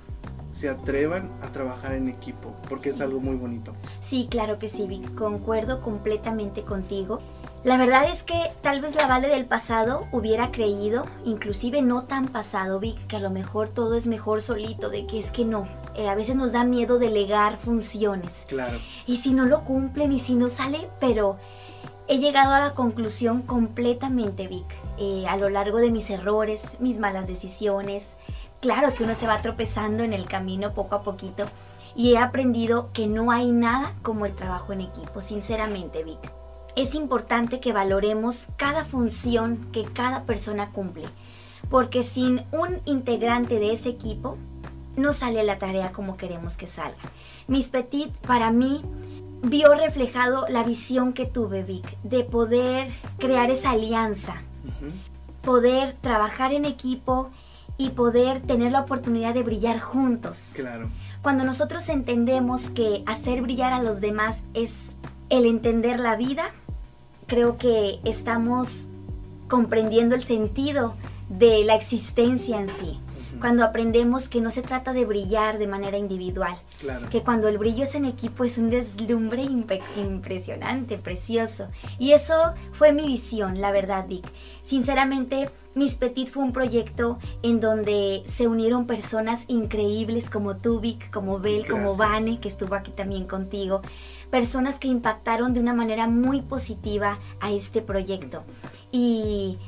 se 0.52 0.68
atrevan 0.68 1.30
a 1.42 1.48
trabajar 1.48 1.94
en 1.94 2.08
equipo, 2.08 2.54
porque 2.68 2.90
es 2.90 3.00
algo 3.00 3.20
muy 3.20 3.36
bonito. 3.36 3.72
Sí, 4.02 4.28
claro 4.30 4.58
que 4.58 4.68
sí, 4.68 4.86
Vic, 4.86 5.14
concuerdo 5.14 5.80
completamente 5.80 6.62
contigo. 6.62 7.20
La 7.62 7.76
verdad 7.76 8.10
es 8.10 8.22
que 8.22 8.52
tal 8.62 8.80
vez 8.80 8.94
la 8.94 9.06
Vale 9.06 9.28
del 9.28 9.44
pasado 9.44 10.06
hubiera 10.12 10.50
creído, 10.50 11.04
inclusive 11.26 11.82
no 11.82 12.04
tan 12.04 12.28
pasado, 12.28 12.80
Vic, 12.80 13.06
que 13.06 13.16
a 13.16 13.20
lo 13.20 13.28
mejor 13.28 13.68
todo 13.68 13.96
es 13.96 14.06
mejor 14.06 14.40
solito, 14.40 14.88
de 14.88 15.06
que 15.06 15.18
es 15.18 15.30
que 15.30 15.44
no. 15.44 15.68
Eh, 15.94 16.08
a 16.08 16.14
veces 16.14 16.36
nos 16.36 16.52
da 16.52 16.64
miedo 16.64 16.98
delegar 16.98 17.58
funciones. 17.58 18.32
Claro. 18.48 18.78
Y 19.06 19.18
si 19.18 19.34
no 19.34 19.44
lo 19.44 19.64
cumplen 19.64 20.12
y 20.12 20.20
si 20.20 20.34
no 20.34 20.48
sale, 20.48 20.88
pero 21.00 21.36
he 22.08 22.18
llegado 22.18 22.54
a 22.54 22.60
la 22.60 22.74
conclusión 22.74 23.42
completamente, 23.42 24.48
Vic, 24.48 24.66
eh, 24.98 25.26
a 25.28 25.36
lo 25.36 25.50
largo 25.50 25.78
de 25.78 25.90
mis 25.90 26.08
errores, 26.08 26.78
mis 26.80 26.98
malas 26.98 27.28
decisiones. 27.28 28.16
Claro 28.60 28.94
que 28.94 29.04
uno 29.04 29.14
se 29.14 29.26
va 29.26 29.40
tropezando 29.40 30.02
en 30.02 30.12
el 30.12 30.26
camino 30.26 30.72
poco 30.72 30.94
a 30.94 31.02
poquito 31.02 31.46
y 31.96 32.12
he 32.12 32.18
aprendido 32.18 32.90
que 32.92 33.06
no 33.06 33.30
hay 33.30 33.50
nada 33.50 33.94
como 34.02 34.26
el 34.26 34.34
trabajo 34.34 34.72
en 34.72 34.82
equipo, 34.82 35.20
sinceramente, 35.22 36.04
Vic. 36.04 36.18
Es 36.76 36.94
importante 36.94 37.58
que 37.58 37.72
valoremos 37.72 38.46
cada 38.56 38.84
función 38.84 39.56
que 39.72 39.84
cada 39.84 40.24
persona 40.24 40.70
cumple, 40.70 41.08
porque 41.70 42.04
sin 42.04 42.44
un 42.52 42.80
integrante 42.84 43.58
de 43.58 43.72
ese 43.72 43.88
equipo 43.88 44.36
no 44.96 45.12
sale 45.12 45.42
la 45.42 45.58
tarea 45.58 45.92
como 45.92 46.16
queremos 46.16 46.56
que 46.56 46.66
salga. 46.66 46.98
Miss 47.48 47.68
Petit 47.68 48.12
para 48.26 48.50
mí 48.50 48.82
vio 49.42 49.74
reflejado 49.74 50.46
la 50.48 50.62
visión 50.62 51.12
que 51.14 51.24
tuve, 51.26 51.62
Vic, 51.62 51.96
de 52.02 52.24
poder 52.24 52.88
crear 53.18 53.50
esa 53.50 53.70
alianza, 53.70 54.34
poder 55.42 55.96
trabajar 56.02 56.52
en 56.52 56.66
equipo 56.66 57.30
y 57.80 57.88
poder 57.88 58.42
tener 58.42 58.72
la 58.72 58.82
oportunidad 58.82 59.32
de 59.32 59.42
brillar 59.42 59.80
juntos. 59.80 60.36
Claro. 60.52 60.90
Cuando 61.22 61.44
nosotros 61.44 61.88
entendemos 61.88 62.68
que 62.68 63.02
hacer 63.06 63.40
brillar 63.40 63.72
a 63.72 63.82
los 63.82 64.02
demás 64.02 64.42
es 64.52 64.74
el 65.30 65.46
entender 65.46 65.98
la 65.98 66.14
vida, 66.14 66.50
creo 67.26 67.56
que 67.56 67.98
estamos 68.04 68.86
comprendiendo 69.48 70.14
el 70.14 70.22
sentido 70.22 70.94
de 71.30 71.64
la 71.64 71.74
existencia 71.74 72.60
en 72.60 72.68
sí. 72.68 73.00
cuando 73.40 73.64
aprendemos 73.64 74.28
que 74.28 74.42
no 74.42 74.50
se 74.50 74.60
trata 74.60 74.92
de 74.92 75.06
brillar 75.06 75.56
de 75.58 75.66
manera 75.66 75.96
individual, 75.96 76.56
que 77.10 77.22
cuando 77.22 77.48
el 77.48 77.56
brillo 77.56 77.84
es 77.84 77.94
en 77.94 78.04
equipo 78.04 78.44
es 78.44 78.58
un 78.58 78.68
deslumbre 78.68 79.42
impresionante, 79.96 80.98
precioso. 80.98 81.68
Y 81.98 82.12
eso 82.12 82.52
fue 82.72 82.92
mi 82.92 83.06
visión, 83.06 83.60
la 83.60 83.70
verdad, 83.70 84.06
Vic. 84.06 84.26
Sinceramente, 84.62 85.48
Miss 85.74 85.94
Petit 85.94 86.28
fue 86.28 86.42
un 86.42 86.52
proyecto 86.52 87.18
en 87.42 87.60
donde 87.60 88.24
se 88.26 88.48
unieron 88.48 88.86
personas 88.86 89.44
increíbles 89.46 90.28
como 90.28 90.56
tú, 90.56 90.80
Vic, 90.80 91.10
como 91.10 91.38
Bel, 91.38 91.66
como 91.68 91.96
Vane, 91.96 92.40
que 92.40 92.48
estuvo 92.48 92.74
aquí 92.74 92.90
también 92.90 93.26
contigo. 93.26 93.80
Personas 94.30 94.80
que 94.80 94.88
impactaron 94.88 95.54
de 95.54 95.60
una 95.60 95.72
manera 95.72 96.08
muy 96.08 96.42
positiva 96.42 97.18
a 97.40 97.52
este 97.52 97.82
proyecto. 97.82 98.42
Y 98.90 99.58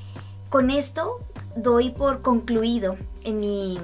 con 0.48 0.70
esto 0.70 1.20
doy 1.54 1.90
por 1.90 2.20
concluido 2.20 2.96
en 3.22 3.38
mi, 3.38 3.78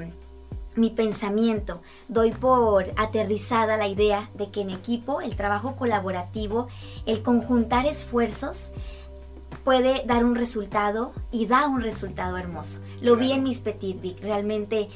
mi 0.74 0.90
pensamiento, 0.90 1.80
doy 2.08 2.32
por 2.32 2.86
aterrizada 2.96 3.76
la 3.76 3.86
idea 3.86 4.28
de 4.34 4.50
que 4.50 4.62
en 4.62 4.70
equipo 4.70 5.20
el 5.20 5.36
trabajo 5.36 5.76
colaborativo, 5.76 6.66
el 7.06 7.22
conjuntar 7.22 7.86
esfuerzos, 7.86 8.70
puede 9.68 10.02
dar 10.06 10.24
un 10.24 10.34
resultado 10.34 11.12
y 11.30 11.44
da 11.44 11.68
un 11.68 11.82
resultado 11.82 12.38
hermoso. 12.38 12.78
Lo 13.02 13.16
vi 13.16 13.32
en 13.32 13.42
Miss 13.42 13.60
Petit 13.60 14.00
Vic, 14.00 14.18
realmente 14.22 14.88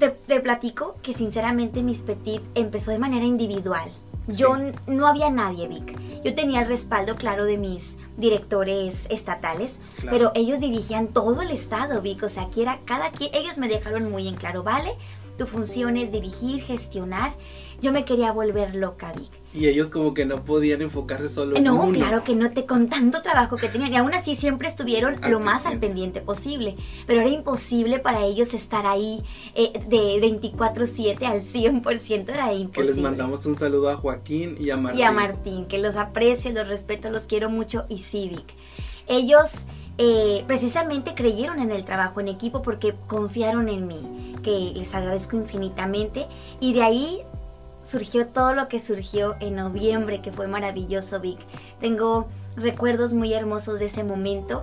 te, 0.00 0.40
platico 0.40 0.96
que 1.00 1.14
sinceramente 1.14 1.80
Miss 1.84 2.02
Petit 2.02 2.42
empezó 2.56 2.90
de 2.90 2.98
manera 2.98 3.24
individual. 3.24 3.88
Yo 4.26 4.56
no 4.88 5.06
había 5.06 5.30
nadie, 5.30 5.68
Vic. 5.68 5.96
Yo 6.24 6.34
tenía 6.34 6.62
el 6.62 6.66
respaldo 6.66 7.14
claro 7.14 7.44
de 7.44 7.56
mis 7.56 7.96
directores 8.16 9.06
estatales, 9.10 9.78
pero 10.10 10.32
ellos 10.34 10.58
dirigían 10.58 11.12
todo 11.12 11.40
el 11.42 11.52
estado, 11.52 12.02
Vic. 12.02 12.24
O 12.24 12.28
sea, 12.28 12.42
aquí 12.42 12.62
era 12.62 12.80
cada 12.86 13.12
quien, 13.12 13.32
ellos 13.32 13.58
me 13.58 13.68
dejaron 13.68 14.10
muy 14.10 14.26
en 14.26 14.34
claro, 14.34 14.64
¿vale? 14.64 14.96
Tu 15.38 15.46
función 15.46 15.96
es 15.96 16.10
dirigir, 16.10 16.64
gestionar. 16.64 17.34
Yo 17.80 17.92
me 17.92 18.04
quería 18.04 18.32
volver 18.32 18.74
loca, 18.74 19.12
Vic 19.12 19.39
y 19.52 19.66
ellos 19.66 19.90
como 19.90 20.14
que 20.14 20.24
no 20.24 20.44
podían 20.44 20.80
enfocarse 20.82 21.28
solo 21.28 21.56
en 21.56 21.64
no, 21.64 21.82
uno. 21.82 21.98
claro 21.98 22.22
que 22.22 22.34
no 22.34 22.50
te 22.52 22.66
con 22.66 22.88
tanto 22.88 23.20
trabajo 23.22 23.56
que 23.56 23.68
tenían 23.68 23.92
y 23.92 23.96
aún 23.96 24.14
así 24.14 24.36
siempre 24.36 24.68
estuvieron 24.68 25.16
lo 25.28 25.40
más 25.40 25.66
al 25.66 25.78
pendiente 25.78 26.20
posible, 26.20 26.76
pero 27.06 27.20
era 27.22 27.30
imposible 27.30 27.98
para 27.98 28.24
ellos 28.24 28.54
estar 28.54 28.86
ahí 28.86 29.22
eh, 29.54 29.72
de 29.88 30.20
24/7 30.20 31.24
al 31.24 31.42
100%, 31.42 32.28
era 32.28 32.52
imposible. 32.52 32.70
Que 32.72 32.94
les 32.94 32.98
mandamos 32.98 33.44
un 33.46 33.58
saludo 33.58 33.90
a 33.90 33.96
Joaquín 33.96 34.54
y 34.58 34.70
a 34.70 34.76
Martín. 34.76 35.00
Y 35.00 35.02
a 35.02 35.10
Martín, 35.10 35.64
que 35.66 35.78
los 35.78 35.96
aprecio, 35.96 36.52
los 36.52 36.68
respeto, 36.68 37.10
los 37.10 37.22
quiero 37.22 37.50
mucho 37.50 37.86
y 37.88 37.98
Civic. 37.98 38.54
Ellos 39.08 39.50
eh, 39.98 40.44
precisamente 40.46 41.14
creyeron 41.14 41.58
en 41.58 41.72
el 41.72 41.84
trabajo 41.84 42.20
en 42.20 42.28
equipo 42.28 42.62
porque 42.62 42.94
confiaron 43.06 43.68
en 43.68 43.86
mí, 43.86 44.36
que 44.42 44.72
les 44.74 44.94
agradezco 44.94 45.36
infinitamente 45.36 46.26
y 46.60 46.72
de 46.72 46.82
ahí 46.82 47.22
surgió 47.90 48.28
todo 48.28 48.54
lo 48.54 48.68
que 48.68 48.78
surgió 48.78 49.34
en 49.40 49.56
noviembre, 49.56 50.20
que 50.20 50.30
fue 50.30 50.46
maravilloso, 50.46 51.18
Vic. 51.18 51.38
Tengo 51.80 52.28
recuerdos 52.56 53.14
muy 53.14 53.32
hermosos 53.32 53.80
de 53.80 53.86
ese 53.86 54.04
momento. 54.04 54.62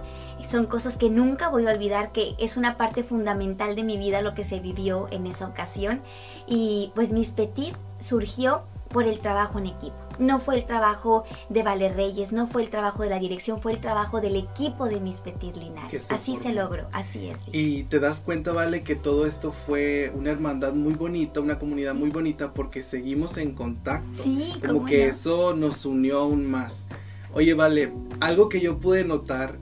Son 0.50 0.66
cosas 0.66 0.96
que 0.96 1.10
nunca 1.10 1.50
voy 1.50 1.68
a 1.68 1.72
olvidar, 1.72 2.14
que 2.14 2.36
es 2.38 2.56
una 2.56 2.78
parte 2.78 3.04
fundamental 3.04 3.76
de 3.76 3.84
mi 3.84 3.98
vida 3.98 4.22
lo 4.22 4.34
que 4.34 4.46
se 4.46 4.62
vivió 4.62 5.08
en 5.12 5.28
esa 5.28 5.46
ocasión. 5.48 6.02
Y 6.48 6.92
pues 6.96 7.12
Miss 7.12 7.32
Petit 7.32 7.76
surgió 8.00 8.62
por 8.90 9.04
el 9.04 9.20
trabajo 9.20 9.60
en 9.60 9.68
equipo. 9.68 10.07
No 10.20 10.40
fue 10.40 10.56
el 10.56 10.66
trabajo 10.66 11.24
de 11.50 11.64
Vale 11.64 11.90
Reyes, 11.90 12.32
no 12.32 12.48
fue 12.48 12.64
el 12.64 12.70
trabajo 12.70 13.04
de 13.04 13.10
la 13.10 13.20
dirección, 13.20 13.60
fue 13.60 13.74
el 13.74 13.80
trabajo 13.80 14.22
del 14.22 14.36
equipo 14.36 14.88
de 14.88 15.00
Mis 15.00 15.18
Petit 15.18 15.56
Linares. 15.58 16.06
Así 16.10 16.38
se 16.42 16.54
logró, 16.54 16.88
así 16.92 17.28
es. 17.28 17.38
Y 17.52 17.84
te 17.84 18.00
das 18.00 18.20
cuenta, 18.20 18.52
Vale, 18.52 18.84
que 18.84 18.96
todo 18.96 19.26
esto 19.26 19.52
fue 19.52 20.12
una 20.16 20.32
hermandad 20.32 20.74
muy 20.74 20.94
bonita, 20.94 21.40
una 21.40 21.60
comunidad 21.60 21.94
muy 21.94 22.10
bonita 22.10 22.54
porque 22.54 22.84
seguimos 22.84 23.38
en 23.38 23.54
contacto. 23.54 24.24
Sí, 24.24 24.54
como 24.66 24.86
que 24.86 25.08
eso 25.08 25.56
nos 25.56 25.86
unió 25.86 26.20
aún 26.20 26.46
más. 26.46 26.86
Oye, 27.34 27.54
Vale, 27.54 27.92
algo 28.20 28.50
que 28.50 28.62
yo 28.62 28.78
pude 28.78 29.04
notar 29.04 29.58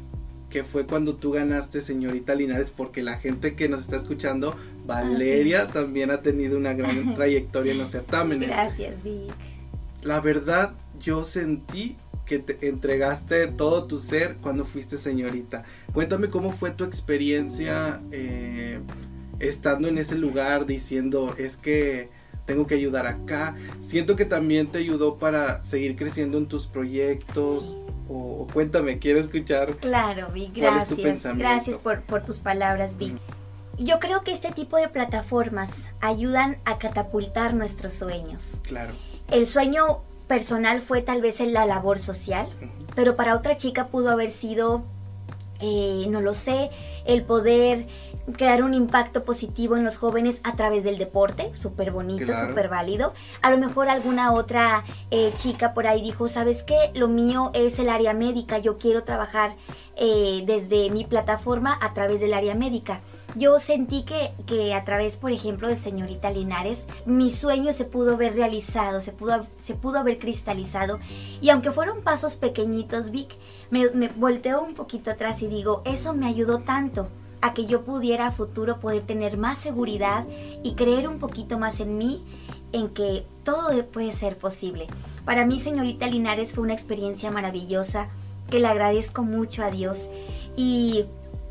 que 0.55 0.63
fue 0.63 0.85
cuando 0.85 1.15
tú 1.15 1.31
ganaste, 1.31 1.81
señorita 1.81 2.33
Linares, 2.33 2.70
porque 2.70 3.03
la 3.03 3.18
gente 3.18 3.55
que 3.55 3.68
nos 3.68 3.81
está 3.81 3.98
escuchando, 3.98 4.55
Valeria 4.85 5.68
también 5.68 6.11
ha 6.11 6.22
tenido 6.22 6.57
una 6.57 6.74
gran 6.74 7.13
trayectoria 7.15 7.74
en 7.74 7.79
los 7.79 7.89
certámenes. 7.89 8.48
Gracias, 8.48 9.03
Vic. 9.03 9.33
La 10.05 10.20
verdad, 10.20 10.72
yo 11.01 11.25
sentí 11.25 11.98
que 12.27 12.37
te 12.37 12.68
entregaste 12.68 13.48
todo 13.48 13.85
tu 13.85 13.98
ser 13.98 14.35
cuando 14.35 14.63
fuiste 14.63 14.98
señorita. 14.98 15.63
Cuéntame 15.94 16.29
cómo 16.29 16.51
fue 16.51 16.70
tu 16.70 16.83
experiencia 16.83 18.00
eh, 18.11 18.79
estando 19.39 19.87
en 19.87 19.98
ese 19.98 20.15
lugar 20.15 20.68
diciendo, 20.68 21.33
es 21.39 21.57
que 21.57 22.09
tengo 22.46 22.68
que 22.68 22.75
ayudar 22.75 23.07
acá. 23.07 23.55
Siento 23.81 24.15
que 24.15 24.25
también 24.25 24.68
te 24.68 24.77
ayudó 24.77 25.15
para 25.18 25.63
seguir 25.63 25.96
creciendo 25.96 26.37
en 26.37 26.46
tus 26.46 26.68
proyectos. 26.68 27.75
O, 28.07 28.46
cuéntame, 28.53 29.00
quiero 29.00 29.20
escuchar. 29.20 29.75
Claro, 29.77 30.29
Vi, 30.31 30.51
gracias. 30.53 31.35
Gracias 31.35 31.77
por, 31.79 32.01
por 32.01 32.24
tus 32.24 32.37
palabras, 32.37 32.98
Vi. 33.00 33.18
Yo 33.79 34.00
creo 34.00 34.24
que 34.24 34.33
este 34.33 34.51
tipo 34.51 34.77
de 34.77 34.87
plataformas 34.87 35.72
ayudan 36.00 36.57
a 36.63 36.77
catapultar 36.77 37.55
nuestros 37.55 37.94
sueños. 37.94 38.44
Claro. 38.61 38.94
El 39.29 39.48
sueño 39.48 40.00
personal 40.27 40.81
fue 40.81 41.01
tal 41.01 41.22
vez 41.22 41.40
en 41.40 41.53
la 41.53 41.66
labor 41.66 42.00
social, 42.00 42.48
pero 42.96 43.16
para 43.16 43.35
otra 43.35 43.57
chica 43.57 43.88
pudo 43.88 44.09
haber 44.09 44.31
sido, 44.31 44.83
eh, 45.59 46.05
no 46.09 46.22
lo 46.22 46.33
sé, 46.33 46.70
el 47.05 47.24
poder 47.24 47.88
crear 48.38 48.64
un 48.64 48.74
impacto 48.74 49.24
positivo 49.24 49.77
en 49.77 49.83
los 49.83 49.98
jóvenes 49.98 50.40
a 50.44 50.55
través 50.55 50.83
del 50.83 50.98
deporte, 50.98 51.51
súper 51.55 51.92
bonito, 51.92 52.33
súper 52.33 52.70
válido. 52.70 53.14
A 53.42 53.51
lo 53.51 53.57
mejor 53.57 53.90
alguna 53.90 54.31
otra 54.31 54.83
eh, 55.11 55.31
chica 55.38 55.74
por 55.74 55.88
ahí 55.88 56.01
dijo, 56.01 56.27
¿sabes 56.27 56.64
qué? 56.64 56.92
Lo 56.94 57.07
mío 57.07 57.51
es 57.53 57.77
el 57.79 57.90
área 57.90 58.14
médica, 58.14 58.57
yo 58.57 58.77
quiero 58.77 59.03
trabajar 59.03 59.55
eh, 59.96 60.44
desde 60.46 60.90
mi 60.90 61.05
plataforma 61.05 61.77
a 61.81 61.94
través 61.94 62.20
del 62.20 62.33
área 62.33 62.55
médica. 62.55 63.01
Yo 63.35 63.59
sentí 63.59 64.03
que, 64.03 64.31
que, 64.48 64.74
a 64.74 64.85
través, 64.85 65.17
por 65.17 65.31
ejemplo, 65.31 65.67
de 65.67 65.75
señorita 65.75 66.29
Linares, 66.29 66.85
mi 67.05 67.31
sueño 67.31 67.74
se 67.74 67.83
pudo 67.83 68.15
ver 68.15 68.33
realizado, 68.33 69.01
se 69.01 69.11
pudo, 69.11 69.45
se 69.61 69.75
pudo 69.75 70.00
haber 70.00 70.19
cristalizado. 70.19 71.00
Y 71.41 71.50
aunque 71.50 71.71
fueron 71.71 72.01
pasos 72.01 72.37
pequeñitos, 72.37 73.11
Vic, 73.11 73.35
me, 73.71 73.89
me 73.89 74.07
volteo 74.07 74.63
un 74.63 74.74
poquito 74.74 75.11
atrás 75.11 75.41
y 75.41 75.48
digo, 75.48 75.81
eso 75.83 76.13
me 76.13 76.27
ayudó 76.27 76.59
tanto 76.59 77.09
a 77.41 77.53
que 77.53 77.65
yo 77.65 77.83
pudiera 77.83 78.27
a 78.27 78.31
futuro 78.31 78.79
poder 78.79 79.03
tener 79.03 79.37
más 79.37 79.57
seguridad 79.57 80.25
y 80.63 80.75
creer 80.75 81.07
un 81.07 81.19
poquito 81.19 81.59
más 81.59 81.81
en 81.81 81.98
mí, 81.98 82.24
en 82.71 82.89
que 82.89 83.25
todo 83.43 83.85
puede 83.87 84.13
ser 84.13 84.37
posible. 84.37 84.87
Para 85.25 85.45
mí, 85.45 85.59
señorita 85.59 86.07
Linares, 86.07 86.53
fue 86.53 86.63
una 86.63 86.74
experiencia 86.74 87.31
maravillosa 87.31 88.07
que 88.50 88.59
le 88.59 88.67
agradezco 88.67 89.24
mucho 89.24 89.63
a 89.63 89.71
Dios 89.71 90.00
y 90.55 91.05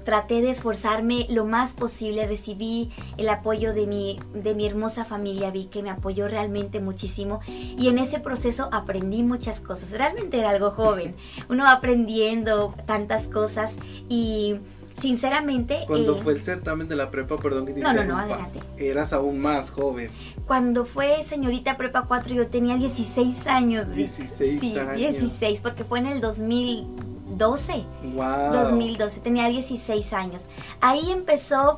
traté 0.05 0.43
de 0.43 0.51
esforzarme 0.51 1.27
lo 1.31 1.45
más 1.45 1.75
posible, 1.75 2.27
recibí 2.27 2.91
el 3.17 3.29
apoyo 3.29 3.75
de 3.75 3.87
mi, 3.87 4.21
de 4.35 4.55
mi 4.55 4.67
hermosa 4.67 5.05
familia, 5.05 5.51
vi 5.51 5.65
que 5.65 5.83
me 5.83 5.91
apoyó 5.91 6.29
realmente 6.29 6.81
muchísimo 6.81 7.41
y 7.49 7.89
en 7.89 7.99
ese 7.99 8.21
proceso 8.21 8.69
aprendí 8.73 9.23
muchas 9.23 9.61
cosas, 9.61 9.91
realmente 9.91 10.39
era 10.39 10.51
algo 10.51 10.71
joven, 10.71 11.17
uno 11.49 11.65
va 11.65 11.73
aprendiendo 11.73 12.75
tantas 12.87 13.27
cosas 13.27 13.73
y 14.09 14.57
sinceramente... 14.99 15.85
Cuando 15.87 16.17
eh, 16.17 16.21
fue 16.23 16.33
el 16.35 16.43
certamen 16.43 16.89
de 16.89 16.97
la 16.97 17.11
prepa, 17.11 17.37
perdón 17.39 17.67
que 17.67 17.73
te 17.73 17.81
No, 17.81 17.93
no, 17.93 18.05
no, 18.05 18.19
adelante. 18.19 18.61
Eras 18.77 19.13
aún 19.13 19.39
más 19.39 19.71
joven. 19.71 20.11
Cuando 20.47 20.85
fue 20.85 21.23
señorita 21.23 21.77
prepa 21.77 22.05
4 22.07 22.35
yo 22.35 22.47
tenía 22.49 22.77
16 22.77 23.47
años. 23.47 23.91
16 23.95 24.61
sí, 24.61 24.79
16, 24.97 25.61
porque 25.61 25.85
fue 25.85 25.99
en 26.01 26.07
el 26.07 26.21
2012. 26.21 27.85
Wow. 28.15 28.53
2012, 28.53 29.21
tenía 29.21 29.49
16 29.49 30.13
años. 30.13 30.45
Ahí 30.81 31.11
empezó 31.11 31.77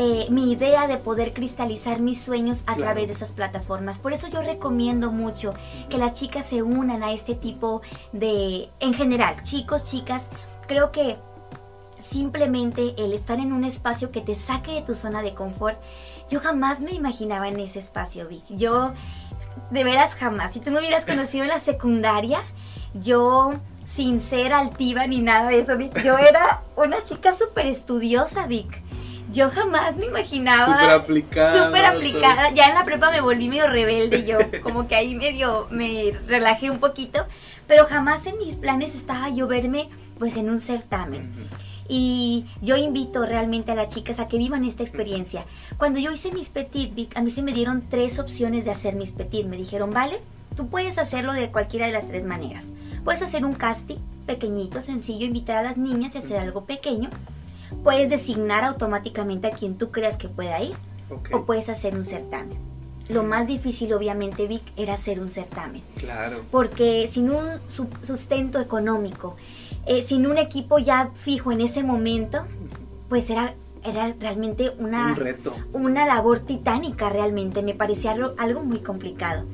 eh, 0.00 0.28
mi 0.30 0.52
idea 0.52 0.86
de 0.86 0.96
poder 0.96 1.32
cristalizar 1.32 1.98
mis 1.98 2.20
sueños 2.20 2.58
a 2.66 2.76
través 2.76 3.08
de 3.08 3.14
esas 3.14 3.32
plataformas. 3.32 3.98
Por 3.98 4.12
eso 4.12 4.28
yo 4.28 4.42
recomiendo 4.42 5.10
mucho 5.10 5.54
que 5.88 5.98
las 5.98 6.12
chicas 6.12 6.46
se 6.46 6.62
unan 6.62 7.02
a 7.02 7.12
este 7.12 7.34
tipo 7.34 7.82
de, 8.12 8.68
en 8.78 8.94
general, 8.94 9.42
chicos, 9.42 9.90
chicas, 9.90 10.26
creo 10.68 10.92
que 10.92 11.16
simplemente 12.00 12.94
el 12.98 13.12
estar 13.12 13.38
en 13.38 13.52
un 13.52 13.64
espacio 13.64 14.10
que 14.10 14.20
te 14.20 14.34
saque 14.34 14.72
de 14.72 14.82
tu 14.82 14.94
zona 14.94 15.22
de 15.22 15.34
confort. 15.34 15.78
Yo 16.30 16.40
jamás 16.40 16.80
me 16.80 16.92
imaginaba 16.92 17.48
en 17.48 17.58
ese 17.60 17.78
espacio, 17.78 18.28
Vic. 18.28 18.44
Yo, 18.50 18.92
de 19.70 19.84
veras 19.84 20.14
jamás. 20.14 20.52
Si 20.52 20.60
tú 20.60 20.70
me 20.70 20.78
hubieras 20.78 21.06
conocido 21.06 21.44
en 21.44 21.50
la 21.50 21.58
secundaria, 21.58 22.42
yo, 22.94 23.52
sin 23.86 24.20
ser 24.20 24.52
altiva 24.52 25.06
ni 25.06 25.20
nada 25.20 25.48
de 25.48 25.60
eso, 25.60 25.76
Vic, 25.76 26.02
yo 26.02 26.18
era 26.18 26.62
una 26.76 27.02
chica 27.04 27.34
súper 27.36 27.66
estudiosa, 27.66 28.46
Vic. 28.46 28.82
Yo 29.30 29.50
jamás 29.50 29.96
me 29.98 30.06
imaginaba. 30.06 30.80
Súper 30.80 30.90
aplicada. 30.90 31.66
Súper 31.66 31.84
aplicada. 31.84 32.50
Ya 32.50 32.68
en 32.68 32.74
la 32.74 32.84
prepa 32.84 33.10
me 33.10 33.20
volví 33.20 33.48
medio 33.48 33.66
rebelde 33.66 34.24
yo. 34.24 34.38
Como 34.62 34.88
que 34.88 34.94
ahí 34.94 35.14
medio 35.14 35.66
me 35.70 36.12
relajé 36.26 36.70
un 36.70 36.78
poquito. 36.78 37.26
Pero 37.66 37.86
jamás 37.86 38.26
en 38.26 38.38
mis 38.38 38.56
planes 38.56 38.94
estaba 38.94 39.28
yo 39.28 39.46
verme 39.46 39.90
pues 40.18 40.36
en 40.38 40.48
un 40.48 40.60
certamen. 40.60 41.30
Y 41.88 42.44
yo 42.60 42.76
invito 42.76 43.24
realmente 43.24 43.72
a 43.72 43.74
las 43.74 43.88
chicas 43.88 44.20
a 44.20 44.28
que 44.28 44.36
vivan 44.36 44.64
esta 44.64 44.82
experiencia. 44.82 45.44
Cuando 45.78 45.98
yo 45.98 46.12
hice 46.12 46.30
mis 46.32 46.50
Petit 46.50 46.94
Vic, 46.94 47.16
a 47.16 47.22
mí 47.22 47.30
se 47.30 47.42
me 47.42 47.52
dieron 47.52 47.82
tres 47.88 48.18
opciones 48.18 48.66
de 48.66 48.70
hacer 48.70 48.94
mis 48.94 49.12
Petit. 49.12 49.46
Me 49.46 49.56
dijeron, 49.56 49.90
vale, 49.90 50.20
tú 50.54 50.68
puedes 50.68 50.98
hacerlo 50.98 51.32
de 51.32 51.50
cualquiera 51.50 51.86
de 51.86 51.92
las 51.92 52.08
tres 52.08 52.24
maneras. 52.24 52.66
Puedes 53.04 53.22
hacer 53.22 53.44
un 53.44 53.54
casting 53.54 53.96
pequeñito, 54.26 54.82
sencillo, 54.82 55.24
invitar 55.26 55.56
a 55.56 55.62
las 55.62 55.78
niñas 55.78 56.14
y 56.14 56.18
hacer 56.18 56.38
algo 56.38 56.64
pequeño. 56.64 57.08
Puedes 57.82 58.10
designar 58.10 58.64
automáticamente 58.64 59.46
a 59.46 59.52
quien 59.52 59.78
tú 59.78 59.90
creas 59.90 60.16
que 60.16 60.28
pueda 60.28 60.62
ir. 60.62 60.74
O 61.32 61.44
puedes 61.44 61.70
hacer 61.70 61.94
un 61.94 62.04
certamen. 62.04 62.58
Lo 63.08 63.22
más 63.22 63.46
difícil, 63.46 63.94
obviamente, 63.94 64.46
Vic, 64.46 64.62
era 64.76 64.94
hacer 64.94 65.20
un 65.20 65.28
certamen. 65.28 65.82
Claro. 65.96 66.42
Porque 66.50 67.08
sin 67.10 67.30
un 67.30 67.46
sustento 68.02 68.60
económico, 68.60 69.36
eh, 69.88 70.04
sin 70.06 70.26
un 70.26 70.36
equipo 70.36 70.78
ya 70.78 71.10
fijo 71.14 71.50
en 71.50 71.62
ese 71.62 71.82
momento, 71.82 72.44
pues 73.08 73.30
era, 73.30 73.54
era 73.82 74.14
realmente 74.20 74.70
una, 74.78 75.08
un 75.08 75.16
reto. 75.16 75.54
una 75.72 76.06
labor 76.06 76.40
titánica 76.40 77.08
realmente. 77.08 77.62
Me 77.62 77.72
parecía 77.72 78.14
algo 78.36 78.60
muy 78.60 78.80
complicado. 78.80 79.44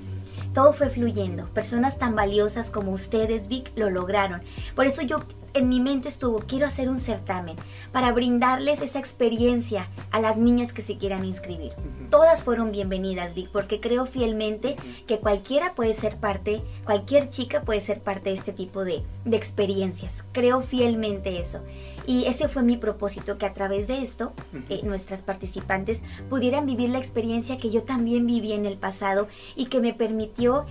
Todo 0.53 0.73
fue 0.73 0.91
fluyendo. 0.91 1.47
Personas 1.47 1.99
tan 1.99 2.17
valiosas 2.17 2.71
como 2.71 2.93
ustedes, 2.93 3.49
Vic, 3.49 3.71
lo 3.77 3.91
lograron. 3.91 4.43
Por 4.75 4.87
eso 4.87 5.03
yo 5.03 5.21
en 5.55 5.69
mi 5.69 5.81
mente 5.81 6.09
estuvo, 6.09 6.41
quiero 6.41 6.67
hacer 6.67 6.89
un 6.89 7.01
certamen 7.01 7.57
para 7.93 8.13
brindarles 8.13 8.83
esa 8.83 8.99
experiencia 8.99 9.89
a 10.11 10.21
las 10.21 10.37
niñas 10.37 10.73
que 10.73 10.83
se 10.83 10.99
quieran 10.99 11.25
inscribir. 11.25 11.73
Todas 12.11 12.43
fueron 12.43 12.73
bienvenidas, 12.73 13.35
Vic, 13.35 13.49
porque 13.51 13.81
creo 13.81 14.05
fielmente 14.05 14.77
que 15.07 15.21
cualquiera 15.21 15.75
puede 15.75 15.95
ser 15.95 16.17
parte, 16.17 16.63
cualquier 16.85 17.31
chica 17.31 17.63
puede 17.63 17.81
ser 17.81 18.01
parte 18.01 18.31
de 18.31 18.37
este 18.37 18.53
tipo 18.53 18.85
de, 18.85 19.03
de 19.25 19.37
experiencias. 19.37 20.25
Creo 20.33 20.61
fielmente 20.61 21.41
eso. 21.41 21.61
Y 22.07 22.27
ese 22.27 22.49
fue 22.49 22.63
mi 22.63 22.77
propósito, 22.77 23.39
que 23.39 23.47
a 23.47 23.55
través 23.55 23.89
de 23.89 24.03
esto 24.03 24.33
eh, 24.69 24.81
nuestras 24.85 25.23
participantes 25.23 26.03
pudieran 26.29 26.67
vivir 26.67 26.91
la 26.91 26.99
experiencia 26.99 27.59
que 27.59 27.71
yo 27.71 27.83
también 27.83 28.27
viví 28.27 28.53
en 28.53 28.67
el 28.67 28.77
pasado 28.77 29.29
y 29.57 29.67
que 29.67 29.81
me 29.81 29.95
permitió 29.95 30.67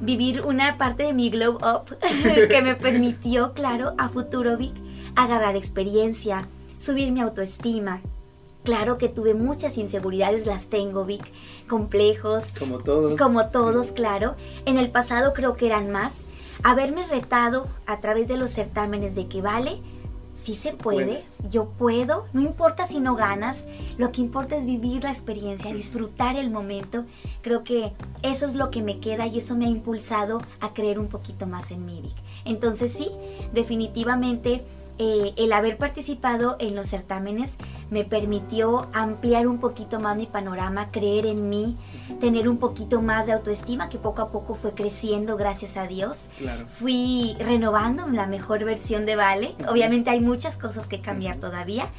vivir 0.00 0.42
una 0.42 0.78
parte 0.78 1.02
de 1.02 1.12
mi 1.12 1.30
glow 1.30 1.56
up, 1.56 1.96
que 2.48 2.62
me 2.62 2.76
permitió, 2.76 3.52
claro, 3.52 3.94
a 3.98 4.08
futuro 4.08 4.56
Vic, 4.56 4.74
agarrar 5.16 5.56
experiencia, 5.56 6.46
subir 6.78 7.10
mi 7.10 7.20
autoestima. 7.20 8.00
Claro 8.62 8.98
que 8.98 9.08
tuve 9.08 9.34
muchas 9.34 9.78
inseguridades, 9.78 10.46
las 10.46 10.66
tengo, 10.66 11.04
Vic, 11.04 11.24
complejos. 11.68 12.46
Como 12.58 12.80
todos. 12.80 13.18
Como 13.18 13.46
todos, 13.48 13.92
claro. 13.92 14.34
En 14.64 14.76
el 14.76 14.90
pasado 14.90 15.32
creo 15.34 15.56
que 15.56 15.66
eran 15.66 15.90
más. 15.90 16.14
Haberme 16.62 17.06
retado 17.06 17.68
a 17.86 18.00
través 18.00 18.28
de 18.28 18.36
los 18.36 18.50
certámenes 18.50 19.14
de 19.14 19.28
que 19.28 19.40
vale, 19.40 19.78
sí 20.46 20.54
se 20.54 20.74
puede, 20.74 21.24
yo 21.50 21.64
puedo, 21.70 22.26
no 22.32 22.40
importa 22.40 22.86
si 22.86 23.00
no 23.00 23.16
ganas, 23.16 23.64
lo 23.98 24.12
que 24.12 24.20
importa 24.20 24.54
es 24.54 24.64
vivir 24.64 25.02
la 25.02 25.10
experiencia, 25.10 25.74
disfrutar 25.74 26.36
el 26.36 26.50
momento. 26.50 27.04
Creo 27.42 27.64
que 27.64 27.92
eso 28.22 28.46
es 28.46 28.54
lo 28.54 28.70
que 28.70 28.80
me 28.80 29.00
queda 29.00 29.26
y 29.26 29.38
eso 29.38 29.56
me 29.56 29.66
ha 29.66 29.68
impulsado 29.68 30.40
a 30.60 30.72
creer 30.72 31.00
un 31.00 31.08
poquito 31.08 31.48
más 31.48 31.72
en 31.72 31.84
mí. 31.84 32.14
Entonces 32.44 32.92
sí, 32.92 33.10
definitivamente 33.54 34.62
eh, 34.98 35.34
el 35.36 35.52
haber 35.52 35.76
participado 35.76 36.56
en 36.58 36.74
los 36.74 36.86
certámenes 36.88 37.56
me 37.90 38.04
permitió 38.04 38.88
ampliar 38.92 39.46
un 39.46 39.58
poquito 39.58 40.00
más 40.00 40.16
mi 40.16 40.26
panorama, 40.26 40.90
creer 40.90 41.26
en 41.26 41.48
mí, 41.48 41.76
tener 42.20 42.48
un 42.48 42.58
poquito 42.58 43.02
más 43.02 43.26
de 43.26 43.32
autoestima 43.32 43.88
que 43.88 43.98
poco 43.98 44.22
a 44.22 44.30
poco 44.30 44.54
fue 44.54 44.72
creciendo, 44.72 45.36
gracias 45.36 45.76
a 45.76 45.86
Dios. 45.86 46.18
Fui 46.78 47.36
renovando 47.38 48.06
la 48.08 48.26
mejor 48.26 48.64
versión 48.64 49.06
de 49.06 49.16
Vale. 49.16 49.54
Obviamente 49.68 50.10
hay 50.10 50.20
muchas 50.20 50.56
cosas 50.56 50.86
que 50.88 51.00
cambiar 51.00 51.36
todavía, 51.36 51.90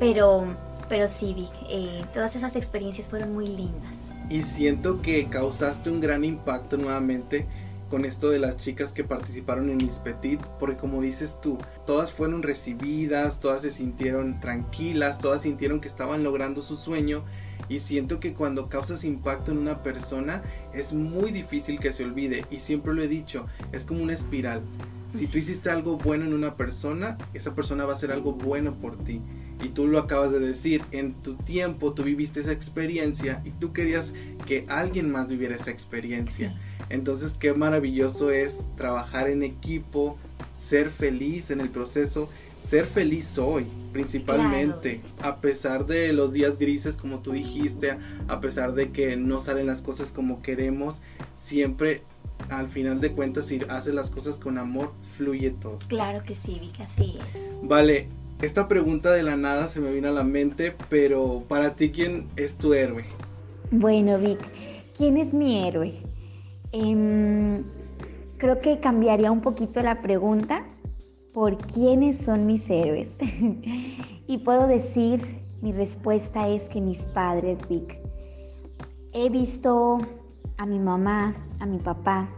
pero, 0.00 0.44
pero 0.88 1.08
sí, 1.08 1.34
Vic, 1.34 1.52
eh, 1.68 2.04
todas 2.14 2.36
esas 2.36 2.56
experiencias 2.56 3.08
fueron 3.08 3.34
muy 3.34 3.48
lindas. 3.48 3.96
Y 4.30 4.42
siento 4.42 5.02
que 5.02 5.28
causaste 5.28 5.90
un 5.90 6.00
gran 6.00 6.24
impacto 6.24 6.76
nuevamente 6.76 7.46
con 7.90 8.04
esto 8.04 8.30
de 8.30 8.38
las 8.38 8.56
chicas 8.56 8.92
que 8.92 9.04
participaron 9.04 9.70
en 9.70 9.78
Miss 9.78 9.98
Petit, 9.98 10.40
porque 10.58 10.76
como 10.76 11.00
dices 11.00 11.38
tú, 11.40 11.58
todas 11.86 12.12
fueron 12.12 12.42
recibidas, 12.42 13.40
todas 13.40 13.62
se 13.62 13.70
sintieron 13.70 14.40
tranquilas, 14.40 15.18
todas 15.18 15.42
sintieron 15.42 15.80
que 15.80 15.88
estaban 15.88 16.22
logrando 16.22 16.62
su 16.62 16.76
sueño 16.76 17.24
y 17.68 17.80
siento 17.80 18.20
que 18.20 18.34
cuando 18.34 18.68
causas 18.68 19.04
impacto 19.04 19.52
en 19.52 19.58
una 19.58 19.82
persona 19.82 20.42
es 20.72 20.92
muy 20.92 21.30
difícil 21.30 21.78
que 21.78 21.92
se 21.92 22.04
olvide 22.04 22.44
y 22.50 22.56
siempre 22.56 22.94
lo 22.94 23.02
he 23.02 23.08
dicho, 23.08 23.46
es 23.72 23.84
como 23.84 24.02
una 24.02 24.14
espiral. 24.14 24.62
Si 25.14 25.26
tú 25.26 25.38
hiciste 25.38 25.70
algo 25.70 25.96
bueno 25.96 26.26
en 26.26 26.34
una 26.34 26.56
persona, 26.56 27.16
esa 27.32 27.54
persona 27.54 27.84
va 27.84 27.92
a 27.92 27.96
hacer 27.96 28.12
algo 28.12 28.32
bueno 28.32 28.74
por 28.74 28.98
ti. 28.98 29.22
Y 29.62 29.68
tú 29.68 29.86
lo 29.86 29.98
acabas 29.98 30.32
de 30.32 30.40
decir, 30.40 30.82
en 30.92 31.14
tu 31.14 31.34
tiempo 31.34 31.94
tú 31.94 32.02
viviste 32.02 32.40
esa 32.40 32.52
experiencia 32.52 33.40
y 33.44 33.50
tú 33.52 33.72
querías 33.72 34.12
que 34.46 34.66
alguien 34.68 35.10
más 35.10 35.28
viviera 35.28 35.56
esa 35.56 35.70
experiencia. 35.70 36.54
Entonces, 36.88 37.34
qué 37.38 37.52
maravilloso 37.52 38.30
es 38.30 38.60
trabajar 38.76 39.28
en 39.28 39.42
equipo, 39.42 40.16
ser 40.54 40.90
feliz 40.90 41.50
en 41.50 41.60
el 41.60 41.68
proceso, 41.68 42.28
ser 42.68 42.86
feliz 42.86 43.38
hoy, 43.38 43.66
principalmente, 43.92 45.00
a 45.20 45.36
pesar 45.36 45.86
de 45.86 46.12
los 46.12 46.32
días 46.32 46.58
grises, 46.58 46.96
como 46.96 47.20
tú 47.20 47.32
dijiste, 47.32 47.96
a 48.28 48.40
pesar 48.40 48.74
de 48.74 48.90
que 48.90 49.16
no 49.16 49.40
salen 49.40 49.66
las 49.66 49.82
cosas 49.82 50.10
como 50.10 50.42
queremos, 50.42 50.96
siempre 51.42 52.02
al 52.50 52.68
final 52.68 53.00
de 53.00 53.12
cuentas, 53.12 53.46
si 53.46 53.60
haces 53.68 53.94
las 53.94 54.10
cosas 54.10 54.36
con 54.36 54.58
amor, 54.58 54.92
fluye 55.16 55.50
todo. 55.50 55.78
Claro 55.88 56.22
que 56.24 56.34
sí, 56.34 56.58
Vic, 56.60 56.80
así 56.80 57.18
es. 57.28 57.40
Vale, 57.62 58.08
esta 58.42 58.68
pregunta 58.68 59.12
de 59.12 59.22
la 59.22 59.36
nada 59.36 59.68
se 59.68 59.80
me 59.80 59.92
vino 59.92 60.08
a 60.08 60.12
la 60.12 60.24
mente, 60.24 60.74
pero 60.88 61.42
para 61.48 61.74
ti, 61.74 61.90
¿quién 61.90 62.26
es 62.36 62.56
tu 62.56 62.74
héroe? 62.74 63.04
Bueno, 63.70 64.18
Vic, 64.18 64.38
¿quién 64.96 65.16
es 65.16 65.34
mi 65.34 65.66
héroe? 65.66 65.94
Em, 66.78 67.64
creo 68.36 68.60
que 68.60 68.80
cambiaría 68.80 69.32
un 69.32 69.40
poquito 69.40 69.82
la 69.82 70.02
pregunta 70.02 70.66
por 71.32 71.56
quiénes 71.56 72.18
son 72.18 72.44
mis 72.44 72.68
héroes. 72.68 73.16
y 74.26 74.38
puedo 74.44 74.66
decir, 74.66 75.40
mi 75.62 75.72
respuesta 75.72 76.48
es 76.48 76.68
que 76.68 76.82
mis 76.82 77.06
padres, 77.06 77.66
Vic. 77.66 77.98
He 79.14 79.30
visto 79.30 79.98
a 80.58 80.66
mi 80.66 80.78
mamá, 80.78 81.34
a 81.60 81.66
mi 81.66 81.78
papá, 81.78 82.28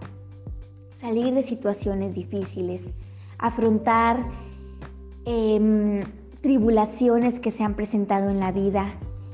salir 0.92 1.34
de 1.34 1.42
situaciones 1.42 2.14
difíciles, 2.14 2.94
afrontar 3.38 4.24
em, 5.24 6.04
tribulaciones 6.42 7.40
que 7.40 7.50
se 7.50 7.64
han 7.64 7.74
presentado 7.74 8.30
en 8.30 8.38
la 8.38 8.52
vida 8.52 8.86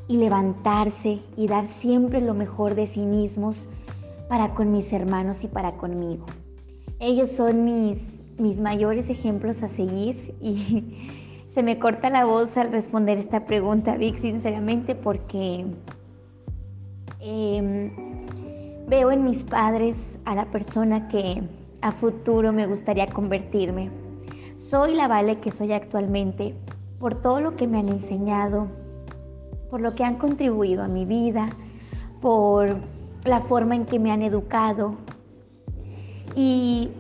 y 0.09 0.17
levantarse 0.17 1.21
y 1.37 1.47
dar 1.47 1.67
siempre 1.67 2.23
lo 2.23 2.33
mejor 2.33 2.75
de 2.75 2.87
sí 2.87 3.05
mismos 3.05 3.67
para 4.29 4.55
con 4.55 4.73
mis 4.73 4.93
hermanos 4.93 5.45
y 5.45 5.49
para 5.49 5.77
conmigo. 5.77 6.27
Ellos 7.01 7.31
son 7.31 7.65
mis, 7.65 8.23
mis 8.39 8.61
mayores 8.61 9.11
ejemplos 9.11 9.63
a 9.63 9.69
seguir 9.69 10.35
y 10.41 10.97
se 11.49 11.63
me 11.63 11.79
corta 11.79 12.11
la 12.11 12.25
voz 12.25 12.57
al 12.57 12.73
responder 12.73 13.19
esta 13.19 13.45
pregunta, 13.47 13.97
Vic, 13.97 14.17
sinceramente, 14.17 14.95
porque 14.95 15.67
em, 17.21 17.91
veo 18.89 19.11
en 19.11 19.25
mis 19.25 19.45
padres 19.45 20.19
a 20.25 20.35
la 20.35 20.51
persona 20.51 21.09
que 21.09 21.43
a 21.81 21.93
futuro 21.93 22.53
me 22.53 22.67
gustaría 22.67 23.07
convertirme. 23.07 23.91
Soy 24.57 24.95
la 24.95 25.09
Vale 25.09 25.41
que 25.41 25.51
soy 25.51 25.73
actualmente 25.73 26.55
por 26.99 27.21
todo 27.21 27.41
lo 27.41 27.57
que 27.57 27.67
me 27.67 27.79
han 27.79 27.89
enseñado, 27.89 28.69
por 29.69 29.81
lo 29.81 29.95
que 29.95 30.05
han 30.05 30.17
contribuido 30.17 30.83
a 30.83 30.89
mi 30.89 31.05
vida, 31.05 31.51
por 32.21 32.79
la 33.25 33.41
forma 33.41 33.75
en 33.75 33.87
que 33.87 33.99
me 33.99 34.13
han 34.13 34.23
educado. 34.23 34.97
Y 36.37 36.91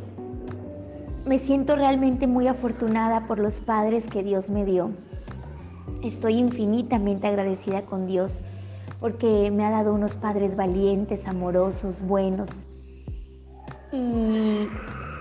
me 1.26 1.38
siento 1.38 1.76
realmente 1.76 2.26
muy 2.26 2.46
afortunada 2.46 3.26
por 3.26 3.38
los 3.38 3.60
padres 3.60 4.06
que 4.06 4.22
Dios 4.22 4.50
me 4.50 4.64
dio. 4.64 4.90
Estoy 6.02 6.34
infinitamente 6.34 7.26
agradecida 7.26 7.82
con 7.82 8.06
Dios 8.06 8.44
porque 9.00 9.50
me 9.50 9.64
ha 9.64 9.70
dado 9.70 9.94
unos 9.94 10.16
padres 10.16 10.56
valientes, 10.56 11.26
amorosos, 11.26 12.02
buenos. 12.02 12.64
Y 13.92 14.66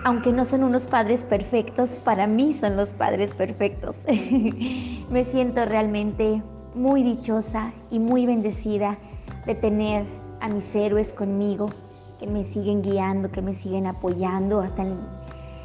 aunque 0.04 0.32
no 0.32 0.44
son 0.44 0.64
unos 0.64 0.86
padres 0.86 1.24
perfectos, 1.24 2.00
para 2.00 2.26
mí 2.26 2.52
son 2.52 2.76
los 2.76 2.94
padres 2.94 3.34
perfectos. 3.34 3.98
me 5.10 5.24
siento 5.24 5.64
realmente 5.64 6.42
muy 6.74 7.02
dichosa 7.02 7.72
y 7.90 7.98
muy 7.98 8.26
bendecida 8.26 8.98
de 9.46 9.54
tener 9.54 10.23
a 10.44 10.48
mis 10.48 10.74
héroes 10.74 11.14
conmigo, 11.14 11.70
que 12.18 12.26
me 12.26 12.44
siguen 12.44 12.82
guiando, 12.82 13.30
que 13.30 13.40
me 13.40 13.54
siguen 13.54 13.86
apoyando 13.86 14.60
hasta 14.60 14.82
en 14.82 14.98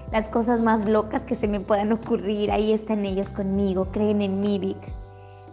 las 0.09 0.29
cosas 0.29 0.63
más 0.63 0.85
locas 0.85 1.25
que 1.25 1.35
se 1.35 1.49
me 1.49 1.59
puedan 1.59 1.91
ocurrir. 1.91 2.49
Ahí 2.49 2.71
están 2.71 3.05
ellos 3.05 3.33
conmigo, 3.33 3.89
creen 3.91 4.21
en 4.21 4.39
mí, 4.39 4.57
Vic. 4.57 4.77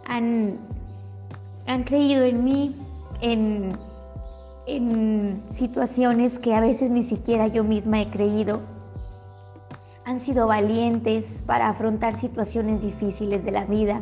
Han, 0.07 0.57
han 1.67 1.83
creído 1.83 2.23
en 2.23 2.45
mí 2.45 2.77
en, 3.19 3.73
en 4.65 5.43
situaciones 5.49 6.39
que 6.39 6.55
a 6.55 6.61
veces 6.61 6.89
ni 6.89 7.03
siquiera 7.03 7.47
yo 7.47 7.65
misma 7.65 8.01
he 8.01 8.09
creído. 8.09 8.61
han 10.05 10.21
sido 10.21 10.47
valientes 10.47 11.43
para 11.45 11.67
afrontar 11.67 12.15
situaciones 12.15 12.81
difíciles 12.81 13.43
de 13.43 13.51
la 13.51 13.65
vida. 13.65 14.01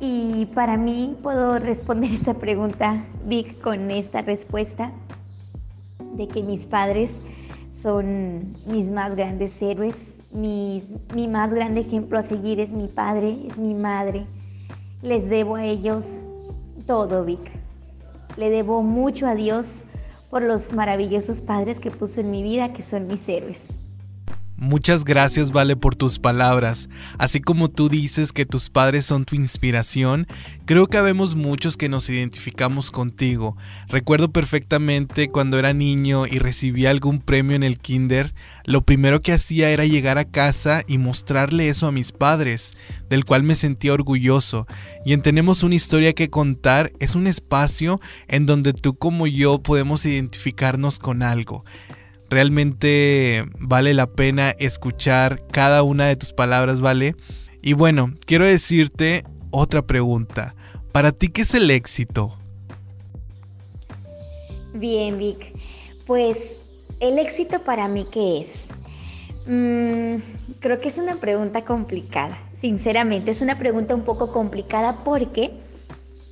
Y 0.00 0.46
para 0.46 0.76
mí 0.76 1.16
puedo 1.22 1.58
responder 1.58 2.10
esa 2.12 2.34
pregunta, 2.34 3.04
Vic, 3.24 3.60
con 3.60 3.90
esta 3.90 4.22
respuesta 4.22 4.92
de 6.14 6.28
que 6.28 6.42
mis 6.42 6.66
padres 6.66 7.22
son 7.70 8.56
mis 8.66 8.90
más 8.90 9.14
grandes 9.14 9.60
héroes, 9.60 10.16
mi 10.32 11.28
más 11.28 11.52
grande 11.52 11.80
ejemplo 11.80 12.18
a 12.18 12.22
seguir 12.22 12.60
es 12.60 12.72
mi 12.72 12.88
padre, 12.88 13.38
es 13.46 13.58
mi 13.58 13.74
madre. 13.74 14.26
Les 15.02 15.28
debo 15.28 15.56
a 15.56 15.64
ellos 15.64 16.20
todo, 16.86 17.24
Vic. 17.24 17.52
Le 18.36 18.50
debo 18.50 18.82
mucho 18.82 19.26
a 19.26 19.34
Dios 19.34 19.84
por 20.30 20.42
los 20.42 20.72
maravillosos 20.72 21.42
padres 21.42 21.80
que 21.80 21.90
puso 21.90 22.20
en 22.20 22.30
mi 22.30 22.42
vida, 22.42 22.72
que 22.72 22.82
son 22.82 23.06
mis 23.06 23.28
héroes. 23.28 23.68
Muchas 24.58 25.04
gracias, 25.04 25.52
Vale, 25.52 25.76
por 25.76 25.96
tus 25.96 26.18
palabras. 26.18 26.88
Así 27.18 27.42
como 27.42 27.68
tú 27.68 27.90
dices 27.90 28.32
que 28.32 28.46
tus 28.46 28.70
padres 28.70 29.04
son 29.04 29.26
tu 29.26 29.36
inspiración, 29.36 30.26
creo 30.64 30.86
que 30.86 30.96
habemos 30.96 31.34
muchos 31.34 31.76
que 31.76 31.90
nos 31.90 32.08
identificamos 32.08 32.90
contigo. 32.90 33.54
Recuerdo 33.88 34.30
perfectamente 34.32 35.28
cuando 35.28 35.58
era 35.58 35.74
niño 35.74 36.26
y 36.26 36.38
recibía 36.38 36.88
algún 36.88 37.20
premio 37.20 37.54
en 37.54 37.64
el 37.64 37.78
kinder, 37.78 38.32
lo 38.64 38.80
primero 38.80 39.20
que 39.20 39.34
hacía 39.34 39.68
era 39.68 39.84
llegar 39.84 40.16
a 40.16 40.24
casa 40.24 40.82
y 40.86 40.96
mostrarle 40.96 41.68
eso 41.68 41.86
a 41.86 41.92
mis 41.92 42.12
padres, 42.12 42.72
del 43.10 43.26
cual 43.26 43.42
me 43.42 43.56
sentía 43.56 43.92
orgulloso. 43.92 44.66
Y 45.04 45.12
en 45.12 45.20
Tenemos 45.20 45.64
una 45.64 45.74
historia 45.74 46.14
que 46.14 46.30
contar 46.30 46.92
es 46.98 47.14
un 47.14 47.26
espacio 47.26 48.00
en 48.26 48.46
donde 48.46 48.72
tú 48.72 48.96
como 48.96 49.26
yo 49.26 49.58
podemos 49.58 50.06
identificarnos 50.06 50.98
con 50.98 51.22
algo. 51.22 51.64
Realmente 52.28 53.44
vale 53.58 53.94
la 53.94 54.08
pena 54.08 54.50
escuchar 54.50 55.46
cada 55.48 55.82
una 55.82 56.06
de 56.06 56.16
tus 56.16 56.32
palabras, 56.32 56.80
¿vale? 56.80 57.14
Y 57.62 57.72
bueno, 57.74 58.14
quiero 58.26 58.44
decirte 58.44 59.24
otra 59.50 59.82
pregunta. 59.82 60.54
¿Para 60.92 61.12
ti 61.12 61.28
qué 61.28 61.42
es 61.42 61.54
el 61.54 61.70
éxito? 61.70 62.36
Bien, 64.74 65.18
Vic. 65.18 65.52
Pues 66.06 66.56
el 67.00 67.18
éxito 67.18 67.62
para 67.62 67.88
mí 67.88 68.06
qué 68.10 68.40
es? 68.40 68.70
Mm, 69.46 70.16
creo 70.60 70.80
que 70.80 70.88
es 70.88 70.98
una 70.98 71.16
pregunta 71.16 71.64
complicada. 71.64 72.38
Sinceramente, 72.54 73.30
es 73.30 73.42
una 73.42 73.58
pregunta 73.58 73.94
un 73.94 74.02
poco 74.02 74.32
complicada 74.32 75.04
porque 75.04 75.52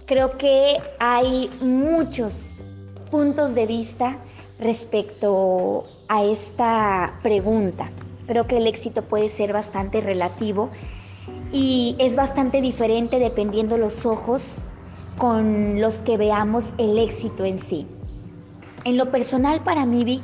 creo 0.07 0.37
que 0.37 0.77
hay 0.99 1.49
muchos 1.61 2.63
puntos 3.11 3.55
de 3.55 3.67
vista 3.67 4.19
respecto 4.65 5.85
a 6.09 6.25
esta 6.25 7.21
pregunta. 7.23 7.91
Creo 8.27 8.47
que 8.47 8.57
el 8.57 8.67
éxito 8.67 9.03
puede 9.03 9.29
ser 9.29 9.53
bastante 9.53 10.01
relativo 10.01 10.71
y 11.53 11.95
es 11.99 12.17
bastante 12.17 12.61
diferente 12.61 13.19
dependiendo 13.19 13.77
los 13.77 14.07
ojos 14.07 14.65
con 15.19 15.81
los 15.81 15.99
que 15.99 16.17
veamos 16.17 16.73
el 16.79 16.99
éxito 16.99 17.45
en 17.45 17.59
sí. 17.59 17.87
En 18.85 18.97
lo 18.97 19.11
personal 19.11 19.63
para 19.63 19.87
mí, 19.87 20.03
Vic, 20.03 20.23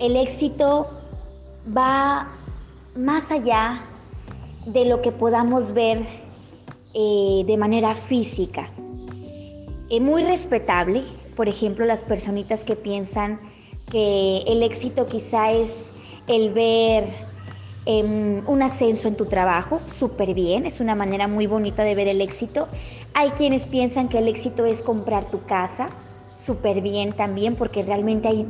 el 0.00 0.16
éxito 0.16 0.88
va 1.76 2.30
más 2.96 3.30
allá 3.30 3.82
de 4.66 4.84
lo 4.84 5.02
que 5.02 5.12
podamos 5.12 5.72
ver 5.72 5.98
eh, 6.94 7.42
de 7.44 7.56
manera 7.56 7.94
física. 7.94 8.70
Es 9.90 10.00
muy 10.00 10.22
respetable, 10.22 11.02
por 11.36 11.48
ejemplo, 11.48 11.84
las 11.84 12.04
personitas 12.04 12.64
que 12.64 12.76
piensan 12.76 13.40
que 13.90 14.38
el 14.46 14.62
éxito 14.62 15.08
quizá 15.08 15.52
es 15.52 15.92
el 16.26 16.52
ver 16.52 17.04
em, 17.86 18.42
un 18.48 18.62
ascenso 18.62 19.08
en 19.08 19.16
tu 19.16 19.26
trabajo, 19.26 19.80
súper 19.90 20.34
bien, 20.34 20.64
es 20.64 20.80
una 20.80 20.94
manera 20.94 21.28
muy 21.28 21.46
bonita 21.46 21.82
de 21.82 21.94
ver 21.94 22.08
el 22.08 22.20
éxito. 22.20 22.68
Hay 23.12 23.30
quienes 23.30 23.66
piensan 23.66 24.08
que 24.08 24.18
el 24.18 24.28
éxito 24.28 24.64
es 24.64 24.82
comprar 24.82 25.30
tu 25.30 25.44
casa, 25.44 25.90
súper 26.34 26.80
bien 26.80 27.12
también, 27.12 27.56
porque 27.56 27.82
realmente 27.82 28.28
hay 28.28 28.46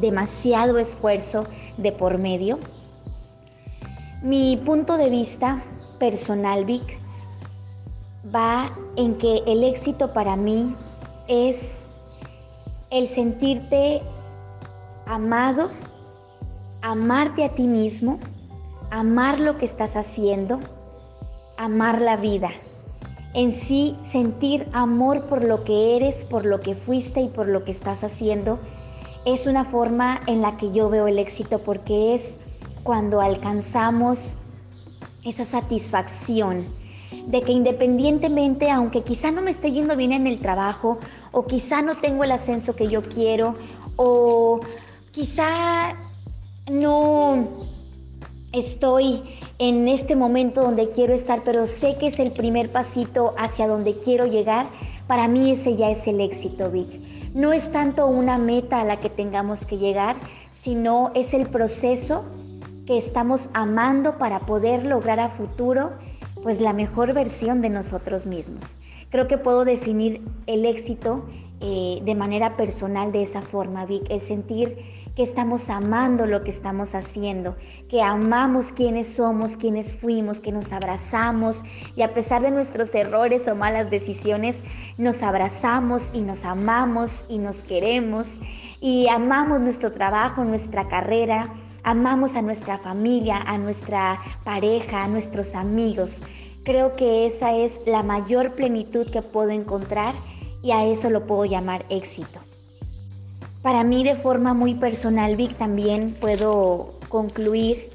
demasiado 0.00 0.78
esfuerzo 0.78 1.46
de 1.76 1.92
por 1.92 2.18
medio. 2.18 2.58
Mi 4.22 4.56
punto 4.56 4.96
de 4.96 5.10
vista 5.10 5.62
personal, 5.98 6.64
Vic, 6.64 6.98
va 8.34 8.76
en 8.96 9.14
que 9.16 9.42
el 9.46 9.62
éxito 9.62 10.12
para 10.12 10.36
mí 10.36 10.74
es 11.28 11.84
el 12.90 13.06
sentirte 13.06 14.02
amado, 15.06 15.70
amarte 16.82 17.44
a 17.44 17.50
ti 17.50 17.66
mismo, 17.66 18.18
amar 18.90 19.40
lo 19.40 19.58
que 19.58 19.64
estás 19.64 19.96
haciendo, 19.96 20.60
amar 21.56 22.00
la 22.00 22.16
vida. 22.16 22.50
En 23.34 23.52
sí, 23.52 23.96
sentir 24.02 24.68
amor 24.72 25.26
por 25.26 25.44
lo 25.44 25.64
que 25.64 25.96
eres, 25.96 26.24
por 26.24 26.46
lo 26.46 26.60
que 26.60 26.74
fuiste 26.74 27.20
y 27.20 27.28
por 27.28 27.46
lo 27.46 27.64
que 27.64 27.70
estás 27.70 28.04
haciendo, 28.04 28.58
es 29.26 29.46
una 29.46 29.64
forma 29.64 30.20
en 30.26 30.40
la 30.40 30.56
que 30.56 30.72
yo 30.72 30.88
veo 30.88 31.06
el 31.08 31.18
éxito 31.18 31.58
porque 31.58 32.14
es 32.14 32.38
cuando 32.82 33.20
alcanzamos 33.20 34.38
esa 35.24 35.44
satisfacción 35.44 36.66
de 37.26 37.42
que 37.42 37.52
independientemente, 37.52 38.70
aunque 38.70 39.02
quizá 39.02 39.30
no 39.30 39.42
me 39.42 39.50
esté 39.50 39.72
yendo 39.72 39.96
bien 39.96 40.12
en 40.12 40.26
el 40.26 40.40
trabajo, 40.40 40.98
o 41.32 41.46
quizá 41.46 41.82
no 41.82 41.94
tengo 41.94 42.24
el 42.24 42.32
ascenso 42.32 42.74
que 42.74 42.88
yo 42.88 43.02
quiero, 43.02 43.54
o 43.96 44.60
quizá 45.10 45.96
no 46.70 47.66
estoy 48.52 49.22
en 49.58 49.88
este 49.88 50.16
momento 50.16 50.62
donde 50.62 50.90
quiero 50.90 51.12
estar, 51.12 51.42
pero 51.44 51.66
sé 51.66 51.96
que 51.98 52.06
es 52.06 52.18
el 52.18 52.32
primer 52.32 52.72
pasito 52.72 53.34
hacia 53.36 53.68
donde 53.68 53.98
quiero 53.98 54.26
llegar, 54.26 54.70
para 55.06 55.28
mí 55.28 55.50
ese 55.50 55.76
ya 55.76 55.90
es 55.90 56.06
el 56.06 56.20
éxito, 56.20 56.70
Vic. 56.70 57.00
No 57.34 57.52
es 57.52 57.72
tanto 57.72 58.06
una 58.06 58.38
meta 58.38 58.80
a 58.80 58.84
la 58.84 59.00
que 59.00 59.10
tengamos 59.10 59.66
que 59.66 59.78
llegar, 59.78 60.16
sino 60.50 61.10
es 61.14 61.34
el 61.34 61.48
proceso 61.48 62.24
que 62.86 62.96
estamos 62.96 63.50
amando 63.52 64.16
para 64.16 64.40
poder 64.40 64.84
lograr 64.86 65.20
a 65.20 65.28
futuro 65.28 65.90
pues 66.48 66.62
la 66.62 66.72
mejor 66.72 67.12
versión 67.12 67.60
de 67.60 67.68
nosotros 67.68 68.24
mismos. 68.24 68.78
Creo 69.10 69.26
que 69.26 69.36
puedo 69.36 69.66
definir 69.66 70.22
el 70.46 70.64
éxito 70.64 71.26
eh, 71.60 72.00
de 72.02 72.14
manera 72.14 72.56
personal 72.56 73.12
de 73.12 73.20
esa 73.20 73.42
forma, 73.42 73.84
Vic, 73.84 74.06
el 74.08 74.22
sentir 74.22 74.78
que 75.14 75.22
estamos 75.22 75.68
amando 75.68 76.24
lo 76.24 76.44
que 76.44 76.50
estamos 76.50 76.94
haciendo, 76.94 77.54
que 77.90 78.00
amamos 78.00 78.72
quienes 78.72 79.14
somos, 79.14 79.58
quienes 79.58 79.94
fuimos, 79.94 80.40
que 80.40 80.50
nos 80.50 80.72
abrazamos 80.72 81.60
y 81.96 82.00
a 82.00 82.14
pesar 82.14 82.40
de 82.40 82.50
nuestros 82.50 82.94
errores 82.94 83.46
o 83.46 83.54
malas 83.54 83.90
decisiones, 83.90 84.60
nos 84.96 85.22
abrazamos 85.22 86.08
y 86.14 86.22
nos 86.22 86.46
amamos 86.46 87.26
y 87.28 87.36
nos 87.40 87.58
queremos 87.58 88.26
y 88.80 89.08
amamos 89.08 89.60
nuestro 89.60 89.92
trabajo, 89.92 90.44
nuestra 90.44 90.88
carrera, 90.88 91.52
amamos 91.88 92.36
a 92.36 92.42
nuestra 92.42 92.76
familia, 92.76 93.38
a 93.38 93.56
nuestra 93.56 94.20
pareja, 94.44 95.04
a 95.04 95.08
nuestros 95.08 95.54
amigos. 95.54 96.18
Creo 96.62 96.94
que 96.96 97.24
esa 97.24 97.56
es 97.56 97.80
la 97.86 98.02
mayor 98.02 98.52
plenitud 98.54 99.10
que 99.10 99.22
puedo 99.22 99.50
encontrar 99.50 100.14
y 100.62 100.72
a 100.72 100.84
eso 100.84 101.08
lo 101.08 101.26
puedo 101.26 101.46
llamar 101.46 101.86
éxito. 101.88 102.40
Para 103.62 103.84
mí 103.84 104.04
de 104.04 104.16
forma 104.16 104.52
muy 104.52 104.74
personal, 104.74 105.34
Vic, 105.34 105.56
también 105.56 106.14
puedo 106.20 106.90
concluir 107.08 107.88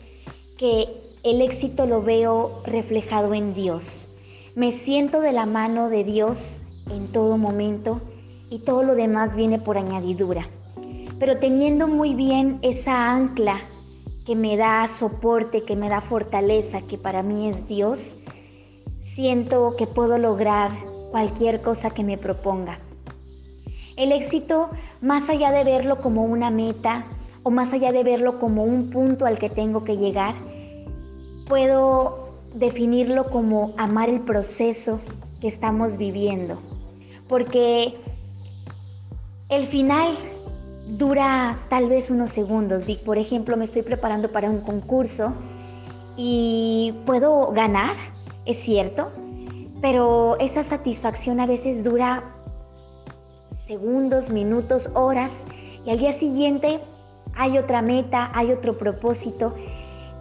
que 0.57 0.87
el 1.21 1.41
éxito 1.41 1.85
lo 1.85 2.01
veo 2.01 2.63
reflejado 2.65 3.35
en 3.35 3.53
Dios. 3.53 4.07
Me 4.55 4.71
siento 4.71 5.21
de 5.21 5.33
la 5.33 5.45
mano 5.45 5.89
de 5.89 6.03
Dios 6.03 6.63
en 6.89 7.11
todo 7.11 7.37
momento 7.37 8.01
y 8.49 8.59
todo 8.59 8.81
lo 8.81 8.95
demás 8.95 9.35
viene 9.35 9.59
por 9.59 9.77
añadidura. 9.77 10.49
Pero 11.19 11.37
teniendo 11.37 11.87
muy 11.87 12.15
bien 12.15 12.57
esa 12.63 13.11
ancla 13.11 13.61
que 14.25 14.35
me 14.35 14.57
da 14.57 14.87
soporte, 14.87 15.63
que 15.63 15.75
me 15.75 15.89
da 15.89 16.01
fortaleza, 16.01 16.81
que 16.81 16.97
para 16.97 17.23
mí 17.23 17.49
es 17.49 17.67
Dios, 17.67 18.15
siento 19.01 19.75
que 19.77 19.87
puedo 19.87 20.17
lograr 20.17 20.71
cualquier 21.11 21.61
cosa 21.61 21.91
que 21.91 22.03
me 22.03 22.17
proponga. 22.17 22.79
El 23.95 24.11
éxito, 24.11 24.69
más 25.01 25.29
allá 25.29 25.51
de 25.51 25.63
verlo 25.63 25.97
como 26.01 26.23
una 26.23 26.49
meta 26.49 27.05
o 27.43 27.51
más 27.51 27.73
allá 27.73 27.91
de 27.91 28.03
verlo 28.03 28.39
como 28.39 28.63
un 28.63 28.89
punto 28.89 29.25
al 29.25 29.37
que 29.37 29.49
tengo 29.49 29.83
que 29.83 29.97
llegar, 29.97 30.35
puedo 31.47 32.29
definirlo 32.55 33.29
como 33.29 33.73
amar 33.77 34.09
el 34.09 34.21
proceso 34.21 34.99
que 35.41 35.47
estamos 35.47 35.97
viviendo. 35.97 36.59
Porque 37.27 37.95
el 39.49 39.65
final 39.65 40.15
dura 40.87 41.59
tal 41.69 41.89
vez 41.89 42.09
unos 42.09 42.31
segundos. 42.31 42.85
Vic, 42.85 43.03
por 43.03 43.17
ejemplo, 43.17 43.57
me 43.57 43.65
estoy 43.65 43.81
preparando 43.81 44.31
para 44.31 44.49
un 44.49 44.61
concurso 44.61 45.33
y 46.15 46.93
puedo 47.05 47.51
ganar, 47.51 47.95
es 48.45 48.57
cierto, 48.59 49.11
pero 49.81 50.37
esa 50.39 50.63
satisfacción 50.63 51.39
a 51.39 51.45
veces 51.45 51.83
dura 51.83 52.35
segundos, 53.49 54.29
minutos, 54.29 54.89
horas 54.93 55.45
y 55.85 55.91
al 55.91 55.99
día 55.99 56.11
siguiente 56.11 56.81
hay 57.35 57.57
otra 57.57 57.81
meta, 57.81 58.31
hay 58.33 58.51
otro 58.51 58.77
propósito. 58.77 59.55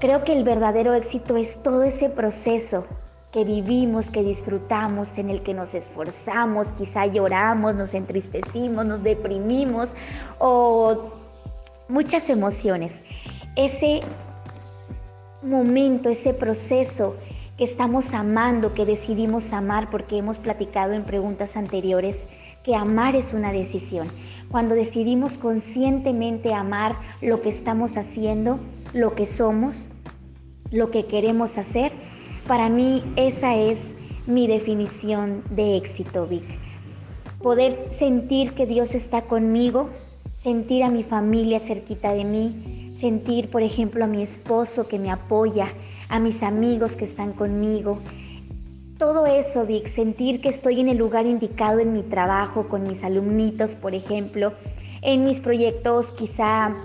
Creo 0.00 0.24
que 0.24 0.32
el 0.32 0.44
verdadero 0.44 0.94
éxito 0.94 1.36
es 1.36 1.62
todo 1.62 1.82
ese 1.82 2.08
proceso 2.08 2.86
que 3.32 3.44
vivimos, 3.44 4.10
que 4.10 4.22
disfrutamos, 4.22 5.16
en 5.18 5.30
el 5.30 5.42
que 5.42 5.54
nos 5.54 5.74
esforzamos, 5.74 6.68
quizá 6.72 7.06
lloramos, 7.06 7.74
nos 7.74 7.94
entristecimos, 7.94 8.84
nos 8.84 9.02
deprimimos 9.02 9.92
o 10.38 11.12
muchas 11.88 12.28
emociones. 12.28 13.02
Ese 13.56 14.00
momento, 15.42 16.10
ese 16.10 16.34
proceso 16.34 17.16
que 17.56 17.64
estamos 17.64 18.12
amando, 18.12 18.74
que 18.74 18.84
decidimos 18.84 19.52
amar, 19.54 19.88
porque 19.90 20.18
hemos 20.18 20.38
platicado 20.38 20.92
en 20.92 21.04
preguntas 21.04 21.56
anteriores 21.56 22.28
que 22.62 22.74
amar 22.74 23.16
es 23.16 23.32
una 23.32 23.50
decisión. 23.50 24.12
Cuando 24.50 24.74
decidimos 24.74 25.38
conscientemente 25.38 26.52
amar 26.52 26.96
lo 27.22 27.40
que 27.40 27.48
estamos 27.48 27.96
haciendo, 27.96 28.58
lo 28.92 29.14
que 29.14 29.26
somos, 29.26 29.90
lo 30.70 30.90
que 30.90 31.06
queremos 31.06 31.56
hacer, 31.56 31.92
para 32.46 32.68
mí 32.68 33.02
esa 33.16 33.56
es 33.56 33.94
mi 34.26 34.46
definición 34.46 35.42
de 35.50 35.76
éxito, 35.76 36.26
Vic. 36.26 36.44
Poder 37.40 37.88
sentir 37.90 38.54
que 38.54 38.66
Dios 38.66 38.94
está 38.94 39.22
conmigo, 39.22 39.90
sentir 40.34 40.84
a 40.84 40.90
mi 40.90 41.02
familia 41.02 41.58
cerquita 41.58 42.12
de 42.12 42.24
mí, 42.24 42.92
sentir, 42.94 43.50
por 43.50 43.62
ejemplo, 43.62 44.04
a 44.04 44.08
mi 44.08 44.22
esposo 44.22 44.86
que 44.86 44.98
me 44.98 45.10
apoya, 45.10 45.68
a 46.08 46.20
mis 46.20 46.42
amigos 46.42 46.94
que 46.94 47.04
están 47.04 47.32
conmigo. 47.32 47.98
Todo 48.98 49.26
eso, 49.26 49.66
Vic, 49.66 49.88
sentir 49.88 50.40
que 50.40 50.48
estoy 50.48 50.80
en 50.80 50.88
el 50.88 50.98
lugar 50.98 51.26
indicado 51.26 51.80
en 51.80 51.92
mi 51.92 52.02
trabajo, 52.02 52.68
con 52.68 52.84
mis 52.84 53.02
alumnitos, 53.02 53.74
por 53.74 53.94
ejemplo, 53.94 54.52
en 55.00 55.24
mis 55.24 55.40
proyectos 55.40 56.12
quizá 56.12 56.76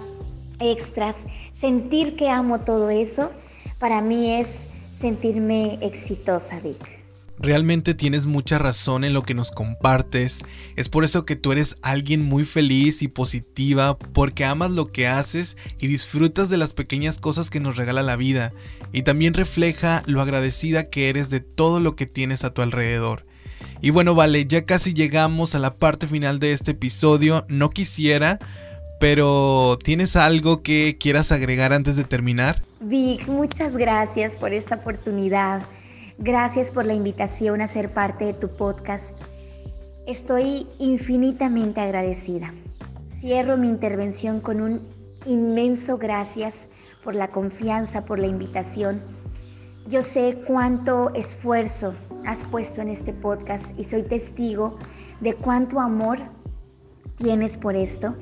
extras, 0.59 1.27
sentir 1.53 2.15
que 2.15 2.29
amo 2.29 2.61
todo 2.61 2.89
eso, 2.89 3.29
para 3.79 4.01
mí 4.01 4.33
es 4.33 4.69
sentirme 4.97 5.77
exitosa, 5.81 6.59
Vic. 6.59 7.07
Realmente 7.39 7.93
tienes 7.93 8.25
mucha 8.25 8.57
razón 8.57 9.03
en 9.03 9.13
lo 9.13 9.21
que 9.21 9.35
nos 9.35 9.51
compartes. 9.51 10.39
Es 10.75 10.89
por 10.89 11.03
eso 11.03 11.23
que 11.23 11.35
tú 11.35 11.51
eres 11.51 11.75
alguien 11.83 12.23
muy 12.23 12.45
feliz 12.45 13.03
y 13.03 13.07
positiva, 13.07 13.99
porque 13.99 14.43
amas 14.43 14.71
lo 14.71 14.87
que 14.87 15.07
haces 15.07 15.55
y 15.79 15.85
disfrutas 15.85 16.49
de 16.49 16.57
las 16.57 16.73
pequeñas 16.73 17.19
cosas 17.19 17.51
que 17.51 17.59
nos 17.59 17.77
regala 17.77 18.01
la 18.01 18.15
vida. 18.15 18.53
Y 18.91 19.03
también 19.03 19.35
refleja 19.35 20.01
lo 20.07 20.19
agradecida 20.19 20.89
que 20.89 21.09
eres 21.09 21.29
de 21.29 21.41
todo 21.41 21.79
lo 21.79 21.95
que 21.95 22.07
tienes 22.07 22.43
a 22.43 22.55
tu 22.55 22.63
alrededor. 22.63 23.27
Y 23.81 23.91
bueno, 23.91 24.15
vale, 24.15 24.47
ya 24.47 24.65
casi 24.65 24.95
llegamos 24.95 25.53
a 25.53 25.59
la 25.59 25.75
parte 25.75 26.07
final 26.07 26.39
de 26.39 26.53
este 26.53 26.71
episodio. 26.71 27.45
No 27.49 27.69
quisiera, 27.69 28.39
pero 28.99 29.77
¿tienes 29.83 30.15
algo 30.15 30.61
que 30.61 30.97
quieras 30.99 31.31
agregar 31.31 31.73
antes 31.73 31.95
de 31.95 32.03
terminar? 32.03 32.63
Vic, 32.79 33.27
muchas 33.27 33.77
gracias 33.77 34.37
por 34.37 34.53
esta 34.53 34.75
oportunidad. 34.75 35.63
Gracias 36.17 36.71
por 36.71 36.85
la 36.85 36.93
invitación 36.93 37.61
a 37.61 37.67
ser 37.67 37.93
parte 37.93 38.25
de 38.25 38.33
tu 38.33 38.49
podcast. 38.49 39.15
Estoy 40.07 40.67
infinitamente 40.79 41.81
agradecida. 41.81 42.53
Cierro 43.09 43.57
mi 43.57 43.67
intervención 43.67 44.39
con 44.39 44.61
un 44.61 44.81
inmenso 45.25 45.97
gracias 45.97 46.69
por 47.03 47.15
la 47.15 47.29
confianza, 47.29 48.05
por 48.05 48.19
la 48.19 48.27
invitación. 48.27 49.01
Yo 49.87 50.01
sé 50.01 50.41
cuánto 50.45 51.13
esfuerzo 51.13 51.93
has 52.25 52.43
puesto 52.45 52.81
en 52.81 52.89
este 52.89 53.13
podcast 53.13 53.77
y 53.79 53.83
soy 53.83 54.03
testigo 54.03 54.77
de 55.21 55.33
cuánto 55.35 55.79
amor 55.79 56.19
tienes 57.15 57.57
por 57.57 57.75
esto. 57.75 58.15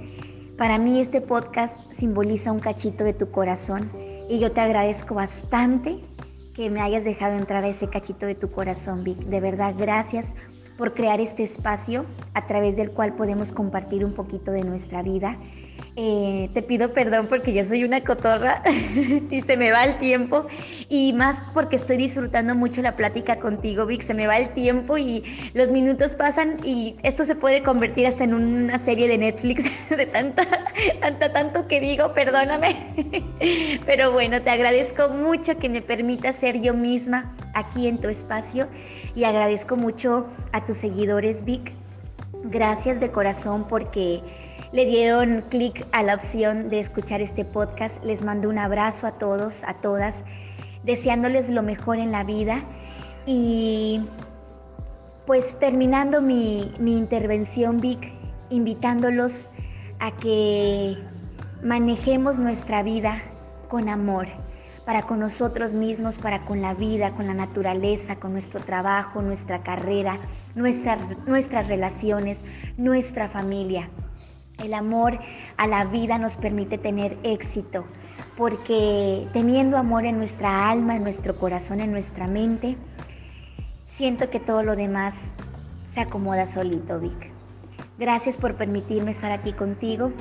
Para 0.58 0.78
mí 0.78 1.02
este 1.02 1.20
podcast 1.20 1.78
simboliza 1.92 2.54
un 2.54 2.60
cachito 2.60 3.04
de 3.04 3.14
tu 3.14 3.30
corazón 3.30 3.92
y 4.30 4.40
yo 4.40 4.54
te 4.54 4.62
agradezco 4.62 5.14
bastante 5.14 6.00
que 6.54 6.70
me 6.70 6.80
hayas 6.80 7.04
dejado 7.04 7.38
entrar 7.38 7.66
a 7.66 7.68
ese 7.68 7.90
cachito 7.90 8.26
de 8.26 8.36
tu 8.36 8.50
corazón, 8.50 9.04
Vic. 9.04 9.18
De 9.26 9.42
verdad, 9.42 9.76
gracias 9.78 10.34
por 10.78 10.94
crear 10.94 11.20
este 11.20 11.44
espacio 11.44 12.06
a 12.34 12.48
través 12.48 12.78
del 12.78 12.92
cual 12.92 13.16
podemos 13.16 13.52
compartir 13.52 14.06
un 14.06 14.14
poquito 14.14 14.52
de 14.52 14.64
nuestra 14.64 15.04
vida 15.04 15.38
eh, 15.98 16.50
te 16.54 16.62
pido 16.62 16.92
perdón 16.92 17.28
porque 17.28 17.54
yo 17.54 17.64
soy 17.64 17.86
una 17.86 18.04
cotorra 18.04 18.62
y 19.30 19.42
se 19.42 19.56
me 19.56 19.72
va 19.72 19.86
el 19.86 19.98
tiempo 19.98 20.46
y 20.90 21.14
más 21.14 21.42
porque 21.54 21.78
estoy 21.78 21.96
disfrutando 21.96 22.54
mucho 22.54 22.82
la 22.82 22.98
plática 22.98 23.38
contigo, 23.40 23.86
Vic, 23.86 24.02
se 24.02 24.14
me 24.14 24.28
va 24.28 24.38
el 24.38 24.50
tiempo 24.54 24.98
y 24.98 25.24
los 25.54 25.72
minutos 25.72 26.16
pasan 26.16 26.58
y 26.66 26.98
esto 27.04 27.24
se 27.24 27.36
puede 27.36 27.64
convertir 27.64 28.08
hasta 28.08 28.26
en 28.26 28.34
una 28.34 28.78
serie 28.78 29.08
de 29.08 29.18
Netflix 29.18 29.72
de 29.90 30.06
tanta, 30.06 30.44
tanta, 31.00 31.32
tanto 31.32 31.66
que 31.66 31.80
digo, 31.80 32.14
perdóname. 32.14 32.76
Pero 33.86 34.12
bueno, 34.12 34.42
te 34.42 34.50
agradezco 34.50 35.08
mucho 35.10 35.58
que 35.58 35.70
me 35.70 35.82
permita 35.82 36.34
ser 36.34 36.62
yo 36.62 36.74
misma 36.74 37.38
aquí 37.54 37.88
en 37.88 38.00
tu 38.00 38.10
espacio 38.10 38.68
y 39.16 39.24
agradezco 39.24 39.78
mucho 39.78 40.28
a 40.52 40.66
tus 40.66 40.78
seguidores, 40.78 41.46
Vic. 41.46 41.72
Gracias 42.44 43.00
de 43.00 43.12
corazón 43.12 43.66
porque 43.68 44.22
le 44.76 44.86
dieron 44.86 45.42
clic 45.48 45.88
a 45.94 46.04
la 46.04 46.16
opción 46.16 46.68
de 46.70 46.82
escuchar 46.82 47.22
este 47.22 47.46
podcast. 47.46 48.04
Les 48.04 48.24
mando 48.24 48.50
un 48.50 48.58
abrazo 48.58 49.08
a 49.08 49.14
todos, 49.14 49.64
a 49.64 49.76
todas, 49.76 50.26
deseándoles 50.84 51.50
lo 51.50 51.64
mejor 51.64 51.98
en 51.98 52.12
la 52.12 52.26
vida. 52.26 52.66
Y 53.26 54.02
pues 55.26 55.58
terminando 55.60 56.22
mi, 56.22 56.74
mi 56.78 56.98
intervención, 56.98 57.80
Vic, 57.80 58.14
invitándolos 58.50 59.50
a 60.00 60.12
que 60.12 60.98
manejemos 61.64 62.40
nuestra 62.40 62.84
vida 62.84 63.22
con 63.70 63.88
amor, 63.88 64.28
para 64.86 65.04
con 65.04 65.22
nosotros 65.22 65.74
mismos, 65.74 66.20
para 66.20 66.44
con 66.44 66.62
la 66.62 66.74
vida, 66.74 67.12
con 67.12 67.28
la 67.28 67.34
naturaleza, 67.34 68.18
con 68.18 68.34
nuestro 68.34 68.60
trabajo, 68.60 69.22
nuestra 69.22 69.64
carrera, 69.64 70.20
nuestras, 70.54 71.00
nuestras 71.26 71.70
relaciones, 71.70 72.44
nuestra 72.76 73.30
familia. 73.30 73.90
El 74.64 74.74
amor 74.74 75.20
a 75.58 75.68
la 75.68 75.86
vida 75.86 76.18
nos 76.18 76.38
permite 76.38 76.78
tener 76.78 77.18
éxito, 77.24 77.86
porque 78.38 79.28
teniendo 79.34 79.78
amor 79.78 80.06
en 80.06 80.18
nuestra 80.18 80.70
alma, 80.70 80.96
en 80.96 81.04
nuestro 81.04 81.36
corazón, 81.36 81.82
en 81.82 81.92
nuestra 81.92 82.28
mente, 82.28 82.78
siento 83.82 84.30
que 84.30 84.40
todo 84.40 84.64
lo 84.64 84.76
demás 84.76 85.34
se 85.88 86.02
acomoda 86.02 86.46
solito, 86.46 87.00
Vic. 87.00 87.32
Gracias 87.98 88.38
por 88.38 88.56
permitirme 88.56 89.12
estar 89.12 89.32
aquí 89.32 89.54
contigo. 89.54 90.12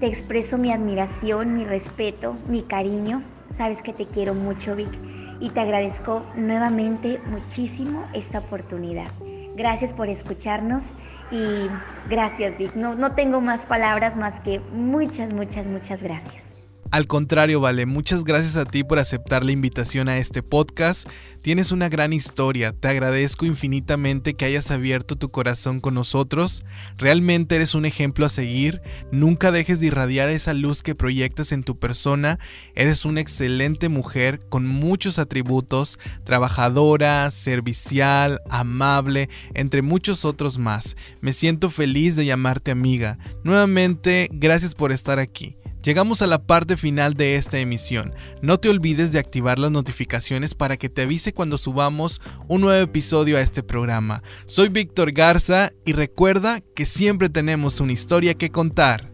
Te 0.00 0.06
expreso 0.06 0.58
mi 0.58 0.72
admiración, 0.72 1.54
mi 1.54 1.64
respeto, 1.64 2.36
mi 2.48 2.62
cariño. 2.62 3.22
Sabes 3.50 3.82
que 3.82 3.92
te 3.92 4.06
quiero 4.06 4.34
mucho, 4.34 4.74
Vic, 4.74 4.90
y 5.38 5.50
te 5.50 5.60
agradezco 5.60 6.24
nuevamente 6.34 7.20
muchísimo 7.26 8.06
esta 8.12 8.40
oportunidad. 8.40 9.12
Gracias 9.54 9.92
por 9.92 10.08
escucharnos 10.08 10.84
y 11.30 11.68
gracias 12.08 12.56
Vic. 12.56 12.74
No, 12.74 12.94
no 12.94 13.14
tengo 13.14 13.40
más 13.40 13.66
palabras 13.66 14.16
más 14.16 14.40
que 14.40 14.60
muchas, 14.72 15.32
muchas, 15.32 15.66
muchas 15.66 16.02
gracias. 16.02 16.51
Al 16.92 17.06
contrario, 17.06 17.58
Vale, 17.58 17.86
muchas 17.86 18.22
gracias 18.22 18.54
a 18.56 18.66
ti 18.66 18.84
por 18.84 18.98
aceptar 18.98 19.46
la 19.46 19.52
invitación 19.52 20.10
a 20.10 20.18
este 20.18 20.42
podcast. 20.42 21.08
Tienes 21.40 21.72
una 21.72 21.88
gran 21.88 22.12
historia, 22.12 22.74
te 22.74 22.86
agradezco 22.86 23.46
infinitamente 23.46 24.34
que 24.34 24.44
hayas 24.44 24.70
abierto 24.70 25.16
tu 25.16 25.30
corazón 25.30 25.80
con 25.80 25.94
nosotros. 25.94 26.66
Realmente 26.98 27.56
eres 27.56 27.74
un 27.74 27.86
ejemplo 27.86 28.26
a 28.26 28.28
seguir, 28.28 28.82
nunca 29.10 29.50
dejes 29.52 29.80
de 29.80 29.86
irradiar 29.86 30.28
esa 30.28 30.52
luz 30.52 30.82
que 30.82 30.94
proyectas 30.94 31.52
en 31.52 31.64
tu 31.64 31.78
persona. 31.78 32.38
Eres 32.74 33.06
una 33.06 33.22
excelente 33.22 33.88
mujer 33.88 34.40
con 34.50 34.66
muchos 34.66 35.18
atributos, 35.18 35.98
trabajadora, 36.24 37.30
servicial, 37.30 38.42
amable, 38.50 39.30
entre 39.54 39.80
muchos 39.80 40.26
otros 40.26 40.58
más. 40.58 40.98
Me 41.22 41.32
siento 41.32 41.70
feliz 41.70 42.16
de 42.16 42.26
llamarte 42.26 42.70
amiga. 42.70 43.16
Nuevamente, 43.44 44.28
gracias 44.30 44.74
por 44.74 44.92
estar 44.92 45.18
aquí. 45.18 45.56
Llegamos 45.82 46.22
a 46.22 46.28
la 46.28 46.46
parte 46.46 46.76
final 46.76 47.14
de 47.14 47.34
esta 47.34 47.58
emisión. 47.58 48.14
No 48.40 48.58
te 48.58 48.68
olvides 48.68 49.10
de 49.10 49.18
activar 49.18 49.58
las 49.58 49.72
notificaciones 49.72 50.54
para 50.54 50.76
que 50.76 50.88
te 50.88 51.02
avise 51.02 51.32
cuando 51.32 51.58
subamos 51.58 52.20
un 52.46 52.60
nuevo 52.60 52.84
episodio 52.84 53.36
a 53.36 53.40
este 53.40 53.64
programa. 53.64 54.22
Soy 54.46 54.68
Víctor 54.68 55.10
Garza 55.10 55.72
y 55.84 55.92
recuerda 55.92 56.60
que 56.76 56.84
siempre 56.84 57.28
tenemos 57.28 57.80
una 57.80 57.92
historia 57.92 58.34
que 58.34 58.50
contar. 58.50 59.10